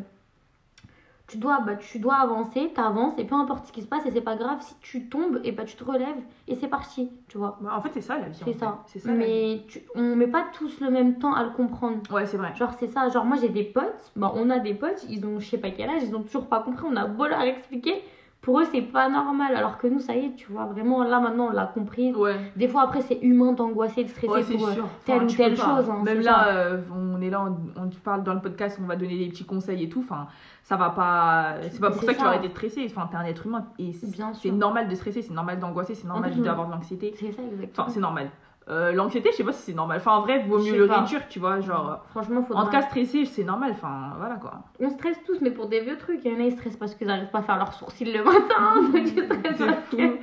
[1.29, 4.11] tu dois, bah, tu dois avancer, t'avances, et peu importe ce qui se passe, et
[4.11, 6.17] c'est pas grave, si tu tombes, et bah, tu te relèves,
[6.49, 7.59] et c'est parti, tu vois.
[7.61, 8.41] Bah, en fait, c'est ça la vie.
[8.45, 8.83] C'est ça.
[8.87, 9.13] C'est ça.
[9.13, 11.99] Mais tu, on met pas tous le même temps à le comprendre.
[12.11, 12.53] Ouais, c'est vrai.
[12.57, 13.09] Genre, c'est ça.
[13.11, 14.11] Genre, moi, j'ai des potes.
[14.17, 15.05] Bah, on a des potes.
[15.09, 16.03] Ils ont, je sais pas quel âge.
[16.03, 16.87] Ils ont toujours pas compris.
[16.91, 18.03] On a beau leur expliquer.
[18.49, 19.55] Pour eux, c'est pas normal.
[19.55, 20.65] Alors que nous, ça y est, tu vois.
[20.65, 22.15] Vraiment, là, maintenant, on l'a compris.
[22.15, 22.35] Ouais.
[22.57, 24.89] Des fois, après, c'est humain d'angoisser, de stresser Ouais, pour euh, sûr.
[25.05, 25.91] telle ou telle chose.
[25.91, 27.45] hein, Même là, euh, on est là,
[27.77, 30.01] on, parle dans le podcast, on va donner des petits conseils et tout.
[30.03, 30.29] Enfin,
[30.63, 31.57] ça va pas.
[31.71, 32.87] C'est pas pour ça que tu vas arrêter de stresser.
[32.87, 36.31] Enfin, t'es un être humain et c'est normal de stresser, c'est normal d'angoisser, c'est normal
[36.31, 37.13] plus, d'avoir de l'anxiété.
[37.21, 37.85] C'est ça, exactement.
[37.85, 38.31] Enfin, c'est normal.
[38.69, 39.97] Euh, L'anxiété, je sais pas si c'est normal.
[39.99, 41.01] Enfin, en vrai, vaut mieux le pas.
[41.01, 41.61] réduire, tu vois.
[41.61, 42.63] Genre, Franchement, faudra...
[42.63, 43.71] en tout cas, stresser, c'est normal.
[43.73, 44.61] Enfin, voilà quoi.
[44.81, 46.21] on stresse tous, mais pour des vieux trucs.
[46.25, 48.23] Il y en a, ils stressent parce qu'ils n'arrivent pas à faire leurs sourcils le
[48.23, 48.83] matin.
[48.93, 50.19] Donc, ils stressent parce que...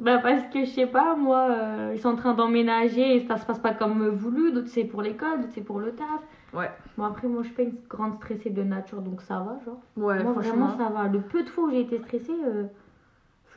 [0.00, 3.36] Bah parce que je sais pas moi euh, ils sont en train d'emménager et ça
[3.36, 6.06] se passe pas comme voulu d'autres c'est pour l'école d'autres c'est pour le taf
[6.54, 6.70] Ouais.
[6.96, 9.80] bon après moi je suis pas une grande stressée de nature donc ça va genre
[9.96, 10.66] Ouais, moi franchement.
[10.68, 12.66] vraiment ça va le peu de fois où j'ai été stressée euh,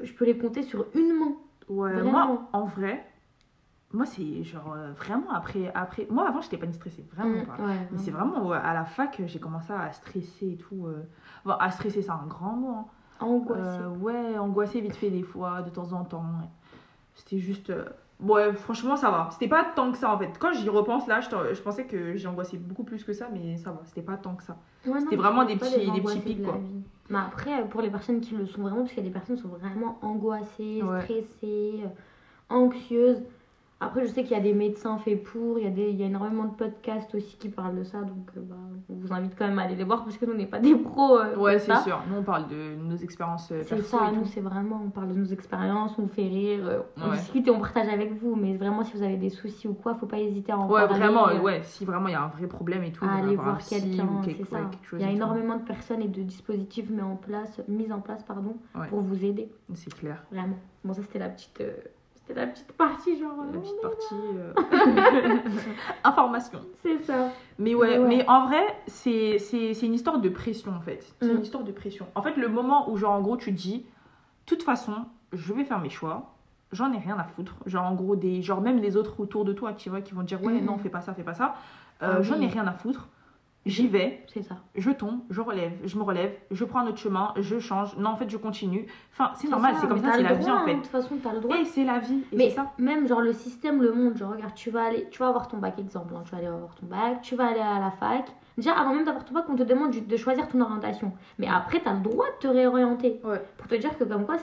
[0.02, 1.34] je peux les compter sur une main
[1.70, 2.12] Ouais, Vraiment.
[2.12, 3.06] moi, en vrai,
[3.94, 5.72] moi, c'est genre euh, vraiment après.
[5.76, 6.08] après...
[6.10, 7.06] Moi, avant, j'étais pas une stressée.
[7.14, 7.64] Vraiment Mm, pas.
[7.64, 10.86] ouais, Mais c'est vraiment ouais, à la fac que j'ai commencé à stresser et tout.
[10.88, 11.04] euh.
[11.46, 12.70] Bon, à stresser, c'est un grand mot.
[12.70, 12.86] hein.
[13.20, 16.22] angoissée Euh, ouais, angoisser vite fait des fois, de temps en temps.
[16.42, 16.48] ouais.
[17.16, 17.70] C'était juste.
[17.70, 17.86] euh,
[18.20, 19.30] Ouais, franchement, ça va.
[19.32, 20.30] C'était pas tant que ça en fait.
[20.40, 23.58] Quand j'y repense là, je, je pensais que j'ai angoissé beaucoup plus que ça, mais
[23.58, 23.80] ça va.
[23.86, 24.58] C'était pas tant que ça.
[25.00, 26.60] C'était vraiment des petits- des petits pics, de quoi.
[27.10, 29.38] mais après pour les personnes qui le sont vraiment parce qu'il y a des personnes
[29.38, 31.84] qui sont vraiment angoissées stressées
[32.50, 33.24] anxieuses
[33.82, 35.96] après je sais qu'il y a des médecins faits pour il y a des il
[36.00, 38.56] y a énormément de podcasts aussi qui parlent de ça donc euh, bah,
[38.90, 40.60] on vous invite quand même à aller les voir parce que nous on n'est pas
[40.60, 42.00] des pros euh, Ouais, c'est sûr.
[42.10, 45.14] Nous, on parle de nos expériences euh, C'est ça, nous c'est vraiment, on parle de
[45.16, 47.18] nos expériences, on fait rire, euh, on Ouais.
[47.18, 48.36] discute et on partage avec vous.
[48.36, 50.82] Mais vraiment, si vous avez des soucis ou quoi, faut pas hésiter à en Ouais,
[50.86, 51.00] parler.
[51.00, 51.62] vraiment, ouais.
[51.64, 54.42] Si vraiment il y a un vrai problème et tout, à aller voir quelqu'un, quelque,
[54.54, 55.14] ouais, quelque Il y a tout.
[55.16, 58.56] énormément de personnes et de dispositifs mis en place, mis en place pardon,
[58.90, 60.24] pour vous aider, C'est clair.
[60.32, 60.58] vraiment.
[60.84, 61.72] Bon, ça c'était la petite, euh,
[62.32, 63.36] c'était la petite partie genre.
[63.52, 64.16] La euh, petite partie.
[64.38, 65.38] euh,
[66.04, 66.60] Information.
[66.82, 67.30] C'est ça.
[67.60, 68.08] Mais ouais, Ouais.
[68.08, 71.04] mais en vrai, c'est c'est- c'est une histoire de pression en fait.
[71.22, 71.36] C'est Mm.
[71.38, 72.08] une histoire de pression.
[72.16, 73.86] En fait, le moment où, genre, en gros, tu te dis, de
[74.46, 74.94] toute façon,
[75.34, 76.34] je vais faire mes choix,
[76.72, 77.56] j'en ai rien à foutre.
[77.66, 80.22] Genre, en gros, des, genre, même les autres autour de toi, tu vois, qui vont
[80.22, 80.66] te dire, ouais, Mm.
[80.66, 81.56] non, fais pas ça, fais pas ça.
[82.02, 83.08] Euh, Ah j'en ai rien à foutre.
[83.66, 84.56] J'y vais, C'est ça.
[84.74, 87.96] je tombe, je relève, je me relève, je prends un autre chemin, je change.
[87.96, 88.88] Non, en fait, je continue.
[89.12, 90.74] Enfin, c'est normal, c'est comme ça, t'as c'est la vie en hein, fait.
[90.74, 91.56] De toute façon, t'as le droit.
[91.58, 92.72] Et c'est la vie, et Mais ça.
[92.80, 95.58] même genre le système, le monde, genre regarde, tu vas aller, tu vas avoir ton
[95.58, 98.32] bac exemple, hein, tu vas aller avoir ton bac, tu vas aller à la fac.
[98.58, 101.14] Déjà avant même d'avoir ton bac, on te demande de choisir ton orientation.
[101.38, 103.22] Mais après, tu as le droit de te réorienter.
[103.24, 103.44] Ouais.
[103.58, 104.38] Pour te dire que comme quoi,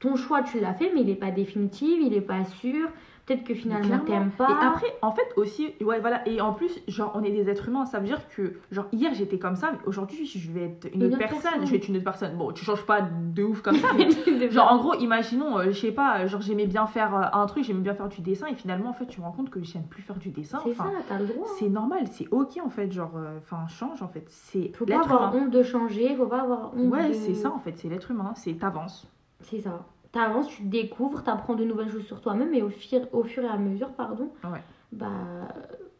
[0.00, 2.88] ton choix tu l'as fait, mais il n'est pas définitif, il n'est pas sûr.
[3.26, 4.48] Peut-être que finalement t'aimes pas.
[4.48, 6.26] Et après, en fait, aussi, ouais, voilà.
[6.28, 7.84] Et en plus, genre, on est des êtres humains.
[7.84, 11.02] Ça veut dire que, genre, hier j'étais comme ça, mais aujourd'hui, je vais être une,
[11.02, 11.40] Une autre personne.
[11.42, 11.66] personne.
[11.66, 12.36] Je vais être une autre personne.
[12.36, 14.08] Bon, tu changes pas de ouf comme ça, mais
[14.50, 17.64] genre, en gros, imaginons, euh, je sais pas, genre, j'aimais bien faire euh, un truc,
[17.64, 19.88] j'aimais bien faire du dessin, et finalement, en fait, tu me rends compte que j'aime
[19.88, 20.60] plus faire du dessin.
[20.62, 21.48] c'est Enfin, ça, t'as le droit.
[21.58, 22.92] c'est normal, c'est ok, en fait.
[22.92, 24.24] Genre, euh, enfin, change, en fait.
[24.28, 25.46] C'est Faut pas avoir humain.
[25.46, 27.76] honte de changer, faut pas avoir honte Ouais, de- c'est ça, en fait.
[27.76, 28.34] C'est l'être humain.
[28.36, 29.04] C'est t'avances.
[29.42, 29.84] C'est ça.
[30.16, 33.48] T'avances, tu découvres, t'apprends de nouvelles choses sur toi-même et au fur, au fur et
[33.48, 34.60] à mesure, pardon, Ouais.
[34.92, 35.08] bah,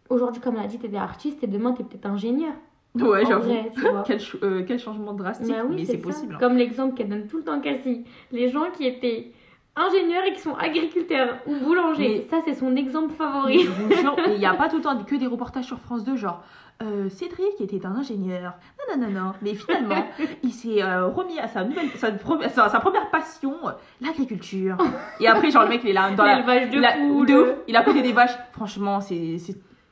[0.09, 2.55] aujourd'hui, comme l'a dit, t'es artiste et demain, t'es peut-être ingénieur.
[2.97, 3.53] Ouais, j'avoue.
[4.07, 6.03] Quel, ch- euh, quel changement drastique, Bah oui, mais c'est ça.
[6.03, 6.35] possible.
[6.35, 6.39] hein.
[6.41, 8.05] Comme l'exemple qu'elle donne tout le temps, Cassie.
[8.33, 9.33] Les gens qui étaient
[9.77, 12.27] ingénieurs et qui sont agriculteurs ou boulangers.
[12.31, 13.67] Ça, c'est son exemple favori.
[14.29, 16.43] il n'y a pas tout le temps que des reportages sur France 2, genre
[16.83, 20.07] euh, Cédric était un ingénieur, non, non, non, non, mais finalement,
[20.43, 23.55] il s'est euh, remis à sa, nouvelle, sa, pre- sa, sa première passion,
[24.03, 24.77] l'agriculture.
[25.19, 26.43] Et après, genre, le mec, il est là dans la.
[26.43, 27.27] De il a, poules.
[27.27, 28.37] de ouf, il a côté des vaches.
[28.53, 29.39] Franchement, c'est.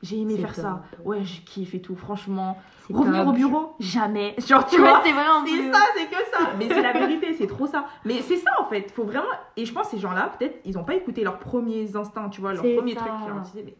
[0.01, 0.83] J'ai aimé faire ça.
[1.03, 2.57] Ouais, je kiffe et tout, franchement.
[2.93, 3.29] Revenir top.
[3.29, 4.35] au bureau Jamais.
[4.47, 5.01] Genre, tu Ouais, vois.
[5.03, 6.51] c'est C'est ça, c'est que ça.
[6.59, 7.85] Mais c'est la vérité, c'est trop ça.
[8.05, 8.91] Mais c'est ça en fait.
[8.91, 9.25] Faut vraiment.
[9.57, 12.41] Et je pense que ces gens-là, peut-être, ils ont pas écouté leurs premiers instincts, tu
[12.41, 13.75] vois, leurs premiers trucs qui leur disaient, mais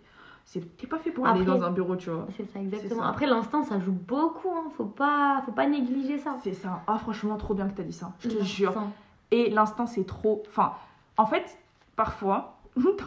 [0.45, 2.25] c'est- t'es pas fait pour aller dans un bureau, tu vois.
[2.36, 3.04] C'est ça, exactement.
[3.04, 3.10] ça.
[3.10, 4.49] Après, l'instinct, ça joue beaucoup.
[4.49, 4.71] Hein.
[4.75, 6.36] Faut, pas, faut pas négliger ça.
[6.43, 6.82] C'est ça.
[6.88, 8.12] Ah, franchement, trop bien que t'as dit ça.
[8.19, 8.73] Je te jure.
[9.30, 10.41] Et l'instinct, c'est trop.
[10.47, 10.73] Enfin,
[11.17, 11.58] en fait,
[11.95, 12.55] parfois.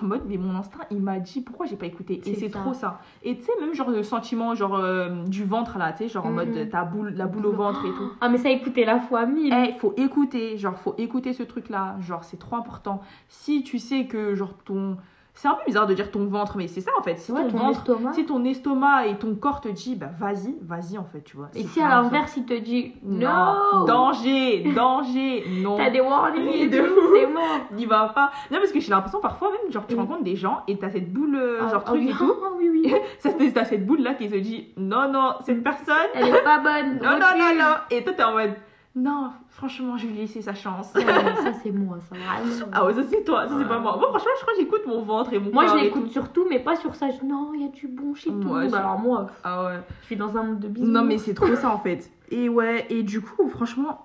[0.01, 2.23] En mode, mais mon instinct, il m'a dit pourquoi j'ai pas écouté?
[2.25, 3.01] Et C'est trop ça.
[3.23, 6.25] Et tu sais, même genre le sentiment, genre euh, du ventre là, tu sais, genre
[6.25, 8.11] en mode ta boule, la boule au ventre et tout.
[8.21, 9.53] Ah, mais ça, écoutez la fois mille.
[9.53, 13.03] Eh, faut écouter, genre faut écouter ce truc là, genre c'est trop important.
[13.29, 14.97] Si tu sais que genre ton
[15.41, 17.15] c'est un peu bizarre de dire ton ventre, mais c'est ça en fait.
[17.17, 18.11] Si Ouais, ton, ton ventre, estomac.
[18.27, 21.49] ton estomac et ton corps te dit, bah vas-y, vas-y en fait, tu vois.
[21.55, 25.77] Et C'est si à l'inverse, il te dit Non, danger, danger, non.
[25.77, 26.83] t'as des warnings De
[27.15, 27.61] c'est mort.
[27.73, 28.33] N'y va pas.
[28.51, 30.01] Non, parce que j'ai l'impression parfois même, genre, tu Mm.
[30.01, 32.35] rencontres des gens et t'as cette boule, euh, Ah, genre, ah truc oui, et tout.
[32.45, 32.95] ah oui, oui.
[33.55, 36.97] T'as cette boule là qui te dit, non, non, cette personne, Elle est pas bonne.
[37.03, 37.75] non, non, non, non.
[37.91, 38.55] Et toi, t'es en mode,
[38.99, 40.93] non, franchement, je vais lui laisser sa chance.
[40.95, 42.15] Ouais, ça, c'est moi, ça.
[42.17, 42.71] vraiment.
[42.73, 43.97] Ah ouais, ça c'est toi, ça c'est pas moi.
[43.97, 46.11] Moi, franchement, je crois que j'écoute mon ventre et mon Moi, je l'écoute tout.
[46.11, 47.09] sur tout, mais pas sur ça.
[47.11, 47.25] Je...
[47.25, 48.71] Non, il y a du bon chez tout le Moi, monde.
[48.71, 49.79] je- Alors moi, Ah ouais.
[50.03, 50.87] je suis dans un monde de bisous.
[50.87, 52.11] Non, mais c'est trop ça en fait.
[52.31, 54.05] Et ouais, et du coup, franchement,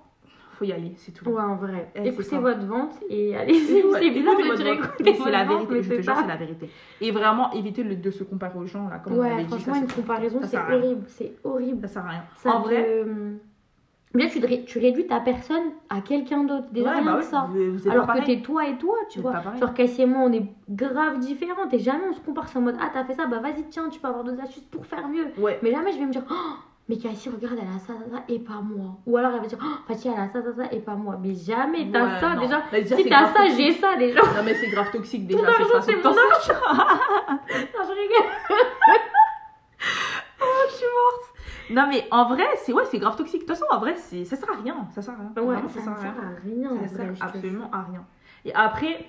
[0.53, 1.27] faut y aller, c'est tout.
[1.29, 1.91] Ouais, en vrai.
[1.95, 3.81] Eh, c'est Écoutez votre vente et allez-y.
[3.83, 6.27] Ouais, c'est bizarre écoutez de votre dire écoutez c'est la vérité, je te jure, c'est
[6.27, 6.69] la vérité.
[7.01, 9.49] Et vraiment, éviter le- de se comparer aux gens là, comme on Ouais, avait dit.
[9.49, 11.03] franchement, une comparaison, c'est horrible.
[11.07, 11.81] C'est horrible.
[11.87, 12.23] ça sert à rien.
[12.45, 13.03] En vrai,
[14.13, 16.67] Déjà, tu, te ré- tu réduis ta personne à quelqu'un d'autre.
[16.71, 17.47] Déjà, ouais, rien bah que ça.
[17.49, 19.41] vous, vous êtes Alors que t'es toi et toi, tu Vous vois.
[19.59, 21.73] Genre, Cassie et moi, on est grave différentes.
[21.73, 22.47] Et jamais on se compare.
[22.47, 24.63] C'est en mode, ah, t'as fait ça, bah vas-y, tiens, tu peux avoir deux astuces
[24.65, 25.27] pour faire mieux.
[25.39, 25.59] Ouais.
[25.63, 26.35] Mais jamais je vais me dire, oh,
[26.89, 28.97] mais Cassie, regarde, elle a ça, ça, ça, et pas moi.
[29.07, 31.17] Ou alors elle va dire, oh, Fatih, elle a ça, ça, ça, et pas moi.
[31.19, 32.41] Mais jamais t'as Ouais, ça, non.
[32.41, 32.57] déjà.
[32.71, 34.19] Bah, déjà, si t'as ça, j'ai ça, déjà.
[34.21, 35.39] Non, mais c'est grave toxique déjà.
[35.47, 36.19] Argent, c'est mon penser.
[36.53, 38.29] Non, je rigole.
[41.71, 43.41] Non, mais en vrai, c'est ouais, c'est grave toxique.
[43.41, 44.75] De toute façon, en vrai, c'est- ça sert à rien.
[44.91, 45.31] Ça sert à rien.
[45.37, 45.95] Ouais, Vraiment, ça sert à
[46.43, 46.69] rien.
[46.87, 48.05] Ça sert absolument à rien.
[48.45, 49.05] Et après,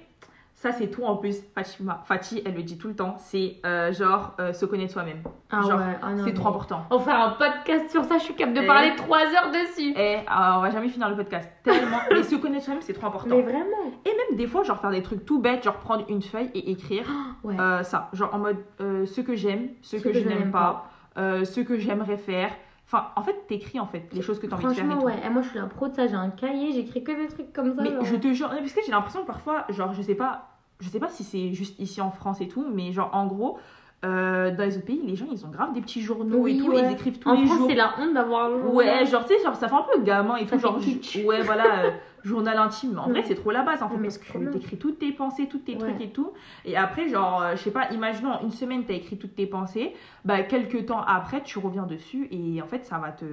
[0.55, 1.43] ça c'est tout en plus.
[1.55, 5.23] Fatima, Fatih, elle le dit tout le temps, c'est euh, genre euh, se connaître soi-même.
[5.51, 6.85] Ah Genre, ouais, ah c'est mais- trop important.
[6.91, 8.67] On va faire un podcast sur ça, je suis capable de Eh.
[8.67, 9.91] parler 3 heures dessus.
[9.97, 10.21] Et euh,
[10.57, 11.51] on va jamais finir le podcast.
[11.65, 11.99] Tellement.
[12.11, 13.37] mais se connaître soi-même, c'est trop important.
[13.37, 13.93] Mais vraiment.
[14.07, 16.71] Et même des fois, genre faire des trucs tout bêtes, genre prendre une feuille et
[16.71, 17.05] écrire
[17.45, 17.59] Ouais.
[17.61, 18.09] euh, ça.
[18.13, 22.17] Genre en mode ce que j'aime, ce, que, je n'aime pas, euh, ce que j'aimerais
[22.17, 22.53] faire.
[22.87, 25.15] Enfin, en fait, t'écris en fait les choses que t'as envie de faire Franchement, ouais.
[25.25, 26.07] Et moi, je suis la pro de ça.
[26.07, 27.83] J'ai un cahier, j'écris que des trucs comme ça.
[27.83, 28.05] Mais genre.
[28.05, 30.49] je te jure, parce que j'ai l'impression que parfois, genre, je sais pas,
[30.81, 33.59] je sais pas si c'est juste ici en France et tout, mais genre, en gros,
[34.05, 36.63] euh, dans les autres pays, les gens, ils ont grave des petits journaux Oui, et
[36.65, 36.83] tout, ouais.
[36.87, 37.69] ils écrivent tous En les France, jours.
[37.69, 38.75] c'est la honte d'avoir un journal.
[38.75, 40.79] Ouais, genre, tu sais, genre, ça fait un peu gamin et tout, genre,
[41.25, 41.91] ouais, voilà, euh,
[42.25, 42.93] journal intime.
[42.95, 44.51] Mais en vrai, c'est trop la base, en fait, mais parce que bien.
[44.51, 45.79] t'écris toutes tes pensées, tous tes Ouais.
[45.79, 46.31] trucs et tout.
[46.65, 49.93] Et après, genre, euh, je sais pas, imaginons, une semaine, t'as écrit toutes tes pensées,
[50.25, 53.25] bah, quelques temps après, tu reviens dessus et en fait, ça va te.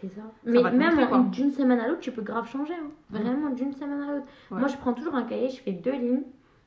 [0.00, 0.22] C'est ça.
[0.44, 2.74] Mais va te même en- d'une semaine à l'autre, tu peux grave changer.
[2.74, 2.88] hein.
[3.10, 3.16] Mm.
[3.16, 4.26] Vraiment, d'une semaine à l'autre.
[4.50, 4.58] Ouais.
[4.58, 6.22] Moi, je prends toujours un cahier, je fais deux lignes,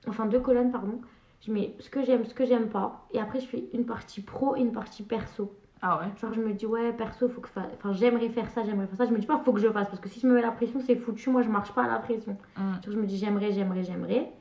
[0.08, 1.00] enfin deux colonnes, pardon.
[1.46, 3.08] Je mets ce que j'aime, ce que j'aime pas.
[3.14, 5.54] Et après, je fais une partie pro et une partie perso.
[5.82, 6.06] Ah ouais.
[6.22, 7.50] Genre, je me dis, ouais, perso, faut que.
[7.58, 9.06] Enfin, j'aimerais faire ça, j'aimerais faire ça.
[9.06, 9.88] Je me dis pas, faut que je fasse.
[9.88, 11.32] Parce que si je me mets la pression, c'est foutu.
[11.32, 12.38] Moi, je marche pas à la pression.
[12.58, 12.74] Mm.
[12.84, 14.32] Genre, je me dis, j'aimerais, j'aimerais, j'aimerais.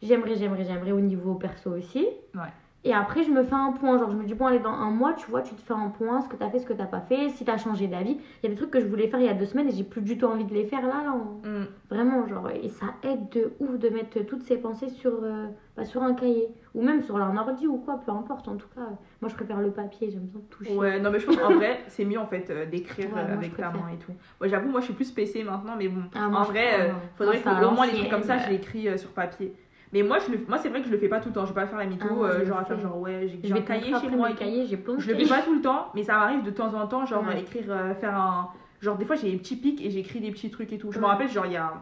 [0.00, 2.06] J'aimerais, j'aimerais, j'aimerais au niveau perso aussi.
[2.34, 2.52] Ouais.
[2.84, 3.98] Et après, je me fais un point.
[3.98, 5.88] Genre, je me dis, bon, allez, dans un mois, tu vois, tu te fais un
[5.88, 8.18] point, ce que t'as fait, ce que t'as pas fait, si t'as changé d'avis.
[8.42, 9.72] Il y a des trucs que je voulais faire il y a deux semaines et
[9.72, 11.50] j'ai plus du tout envie de les faire là, là.
[11.50, 11.66] Mm.
[11.90, 15.84] Vraiment, genre, et ça aide de ouf de mettre toutes ces pensées sur, euh, bah,
[15.84, 16.48] sur un cahier.
[16.74, 18.46] Ou même sur un ordi ou quoi, peu importe.
[18.46, 20.76] En tout cas, euh, moi, je préfère le papier, j'aime bien toucher.
[20.76, 23.34] Ouais, non, mais je pense qu'en vrai, c'est mieux en fait euh, d'écrire Ouais, euh,
[23.34, 24.12] avec ta main et tout.
[24.38, 26.02] Moi, j'avoue, moi je suis plus PC maintenant, mais bon.
[26.14, 28.50] Ah, moi, en vrai, faudrait que au moins les trucs comme ça, je ouais.
[28.50, 29.52] les écris euh, sur papier.
[29.92, 30.38] Mais moi, je le...
[30.48, 31.44] moi c'est vrai que je le fais pas tout le temps.
[31.46, 33.52] Je vais pas faire la mytho, Ah, je euh, genre à faire genre ouais, j'ai
[33.52, 35.60] un cahier cahier chez moi cahiers, j'ai plein de Je le fais pas tout le
[35.62, 37.40] temps, mais ça m'arrive de temps en temps, genre Ouais.
[37.40, 38.50] écrire, euh, faire un.
[38.80, 40.92] Genre des fois j'ai des petits pics et j'écris des petits trucs et tout.
[40.92, 41.10] Je me Ouais.
[41.10, 41.72] rappelle, genre il y a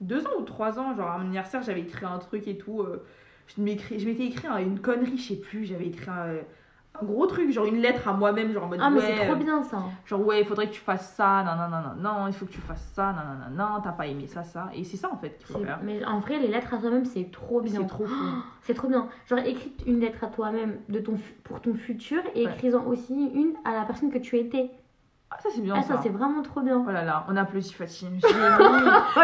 [0.00, 2.80] deux ans ou trois ans, genre à mon anniversaire, j'avais écrit un truc et tout.
[2.80, 3.04] euh,
[3.46, 6.36] je m'étais écrit un- une connerie, je sais plus, j'avais écrit un,
[7.00, 9.24] un gros truc, genre une lettre à moi-même, genre en mode Ah, mais ouais, c'est
[9.24, 9.78] trop euh, bien ça.
[10.06, 12.46] Genre, ouais, il faudrait que tu fasses ça, non, non, non, non, non, il faut
[12.46, 14.70] que tu fasses ça, non, non, non, non, t'as pas aimé ça, ça.
[14.74, 15.80] Et c'est ça en fait qu'il faut faire.
[15.82, 17.80] Mais en vrai, les lettres à soi-même, c'est trop bien.
[17.80, 18.06] C'est trop.
[18.62, 19.08] C'est trop bien.
[19.28, 22.52] Genre, écris une lettre à toi-même de ton, pour ton futur et Ouais.
[22.54, 24.70] écris-en aussi une à la personne que tu étais.
[25.36, 25.96] Ah, ça c'est bien Ah, ça.
[25.96, 26.80] ça, c'est vraiment trop bien.
[26.86, 28.06] Oh là là, on applaudit Fatih.
[28.20, 28.22] Génie.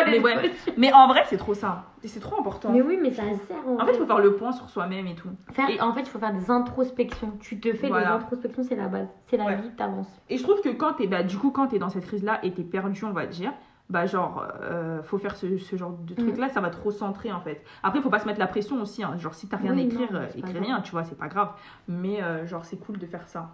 [0.07, 0.51] mais, ouais.
[0.77, 1.85] mais en vrai, c'est trop ça.
[2.03, 2.70] Et c'est trop important.
[2.73, 5.07] mais oui, mais ça sert en, En fait, il faut faire le point sur soi-même
[5.07, 5.29] et tout.
[5.53, 7.33] Faire- et- En fait, il faut faire des introspections.
[7.40, 8.09] Tu te fais Voilà.
[8.09, 9.07] des introspections, c'est la base.
[9.29, 9.57] C'est la Ouais.
[9.57, 10.09] vie, t'avances.
[10.29, 12.53] Et je trouve que quand t'es, bah, du coup, quand t'es dans cette crise-là et
[12.53, 13.53] t'es perdu, on va dire,
[13.88, 16.16] bah, genre, euh, faut faire ce, ce genre de Mm.
[16.27, 17.62] truc-là, ça va te recentrer en fait.
[17.83, 19.03] Après, faut pas se mettre la pression aussi.
[19.05, 19.16] hein.
[19.18, 20.62] Genre, si t'as rien Oui, à écrire, non, écris grave.
[20.64, 21.51] rien, tu vois, c'est pas grave.
[21.87, 23.51] Mais, euh, genre, c'est cool de faire ça.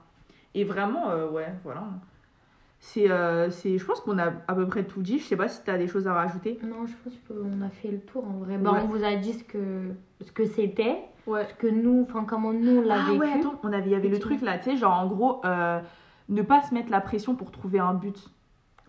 [0.55, 1.83] Et vraiment, euh, ouais, voilà.
[2.79, 5.19] C'est, euh, c'est, je pense qu'on a à peu près tout dit.
[5.19, 6.59] Je sais pas si t'as des choses à rajouter.
[6.63, 8.59] Non, je pense qu'on a fait le tour en vrai.
[8.59, 8.81] Bah, Ouais.
[8.85, 11.47] on vous a dit ce que, ce que c'était, Ouais.
[11.49, 13.19] ce que nous, enfin, comment nous on l'a Ah vécu.
[13.21, 15.41] ouais, attends, on avait, il y avait le truc là, tu sais, genre en gros,
[15.45, 15.81] euh,
[16.29, 18.19] ne pas se mettre la pression pour trouver un but.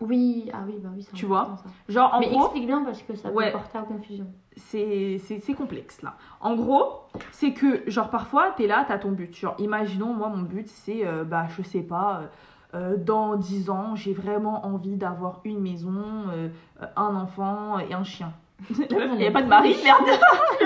[0.00, 1.64] Oui, ah oui, bah oui, c'est Tu important, ça.
[1.88, 3.46] Genre en Mais gros, explique bien parce que ça Ouais.
[3.46, 4.26] peut porter à confusion.
[4.56, 6.14] c'est c'est- c'est complexe là.
[6.40, 7.00] En gros,
[7.32, 9.34] c'est que genre parfois t'es là, t'as ton but.
[9.36, 12.22] Genre imaginons, moi mon but c'est, euh, bah je sais pas,
[12.74, 16.02] euh, dans 10 ans j'ai vraiment envie d'avoir une maison,
[16.32, 16.48] euh,
[16.96, 18.32] un enfant et un chien.
[18.70, 20.04] Il n'y a pas de mari, merde.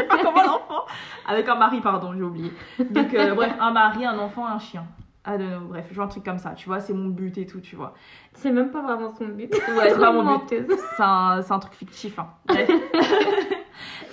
[0.08, 0.86] Pas comment l'enfant?
[1.28, 2.52] Avec un mari, pardon, j'ai oublié.
[2.90, 4.86] Donc, euh, bref, un mari, un enfant, un chien.
[5.24, 7.46] Ah non, bref, je vois un truc comme ça, tu vois, c'est mon but et
[7.46, 7.94] tout, tu vois.
[8.34, 9.52] C'est même pas vraiment son but.
[9.52, 10.48] Ouais, c'est pas mon but.
[10.96, 12.18] C'est un, un truc fictif.
[12.18, 12.28] Hein.
[12.46, 12.68] Bref.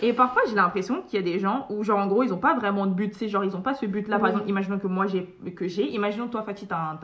[0.02, 2.38] et parfois, j'ai l'impression qu'il y a des gens où, genre, en gros, ils ont
[2.40, 3.14] pas vraiment de but.
[3.14, 4.18] C'est genre, ils ont pas ce but-là.
[4.18, 4.32] Par Oui.
[4.32, 5.26] exemple, imaginons que moi, j'ai,
[5.56, 5.90] que j'ai.
[5.92, 6.98] Imaginons toi, Fatih, t'as,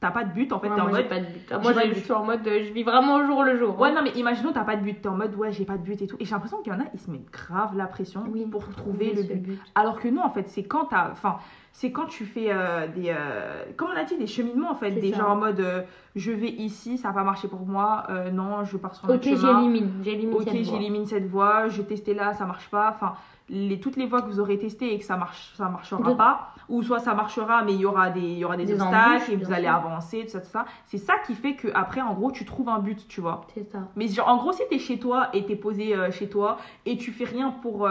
[0.00, 0.52] t'as, pas de but.
[0.52, 1.08] En fait, Ouais, t'es en moi, j'ai mode.
[1.08, 1.46] pas de but.
[1.50, 3.78] j'ai Moi, je suis en mode euh, je vis vraiment au jour le jour.
[3.80, 5.00] Ouais, non, mais imaginons t'as pas de but.
[5.00, 6.16] T'es en mode, ouais, j'ai pas de but et tout.
[6.20, 8.68] Et j'ai l'impression qu'il y en a, ils se mettent grave la pression Oui, pour
[8.70, 9.58] trouver le but.
[9.74, 11.10] Alors que non, en fait, c'est quand t'as.
[11.10, 11.36] Enfin,
[11.76, 13.08] c'est quand tu fais euh, des.
[13.08, 14.92] euh, comme on a dit, des cheminements, en fait.
[14.92, 15.18] Des ça.
[15.18, 15.82] gens en mode, euh,
[16.14, 18.04] je vais ici, ça va pas marcher pour moi.
[18.10, 19.58] euh, non, je pars sur un Ok, autre chemin.
[19.58, 19.90] j'élimine.
[20.04, 22.90] J'élimine Ok, j'élimine cette voie, je testais là, ça marche pas.
[22.94, 23.14] Enfin,
[23.48, 26.14] les, toutes les voies que vous aurez testées et que ça marche, ça marchera De-
[26.16, 28.80] pas, ou soit ça marchera, mais il y aura des, il y aura des, Des
[28.80, 29.74] obstacles embûches, et vous allez sûr.
[29.74, 30.64] avancer, tout ça, tout ça.
[30.86, 33.40] C'est ça qui fait que après, en gros, tu trouves un but, tu vois.
[33.52, 33.80] C'est ça.
[33.96, 36.56] Mais genre, en gros, si t'es chez toi et t'es posé chez toi
[36.86, 37.88] et tu fais rien pour,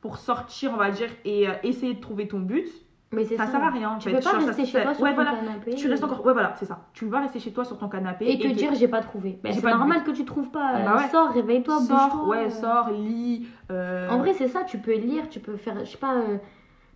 [0.00, 2.68] pour sortir, on va dire, et essayer de trouver ton but,
[3.12, 3.46] Mais ça, ça.
[3.48, 3.90] sert à rien.
[3.90, 4.16] En Tu fait.
[4.16, 5.32] peux pas rester chez toi sur ouais, ton voilà.
[5.32, 5.74] canapé.
[5.74, 6.24] Tu restes encore.
[6.24, 6.78] Ouais, voilà, c'est ça.
[6.92, 9.40] Tu vas rester chez toi sur ton canapé Et te te- dire j'ai pas trouvé.
[9.42, 10.70] Bah, c'est pas normal que tu trouves pas.
[10.74, 11.08] Ah bah ouais.
[11.08, 12.50] Sors, réveille-toi, sors, ouais, euh.
[12.50, 13.48] sors, lis.
[13.72, 14.62] euh, En vrai, c'est ça.
[14.62, 16.36] Tu peux lire, tu peux faire, je sais pas, euh,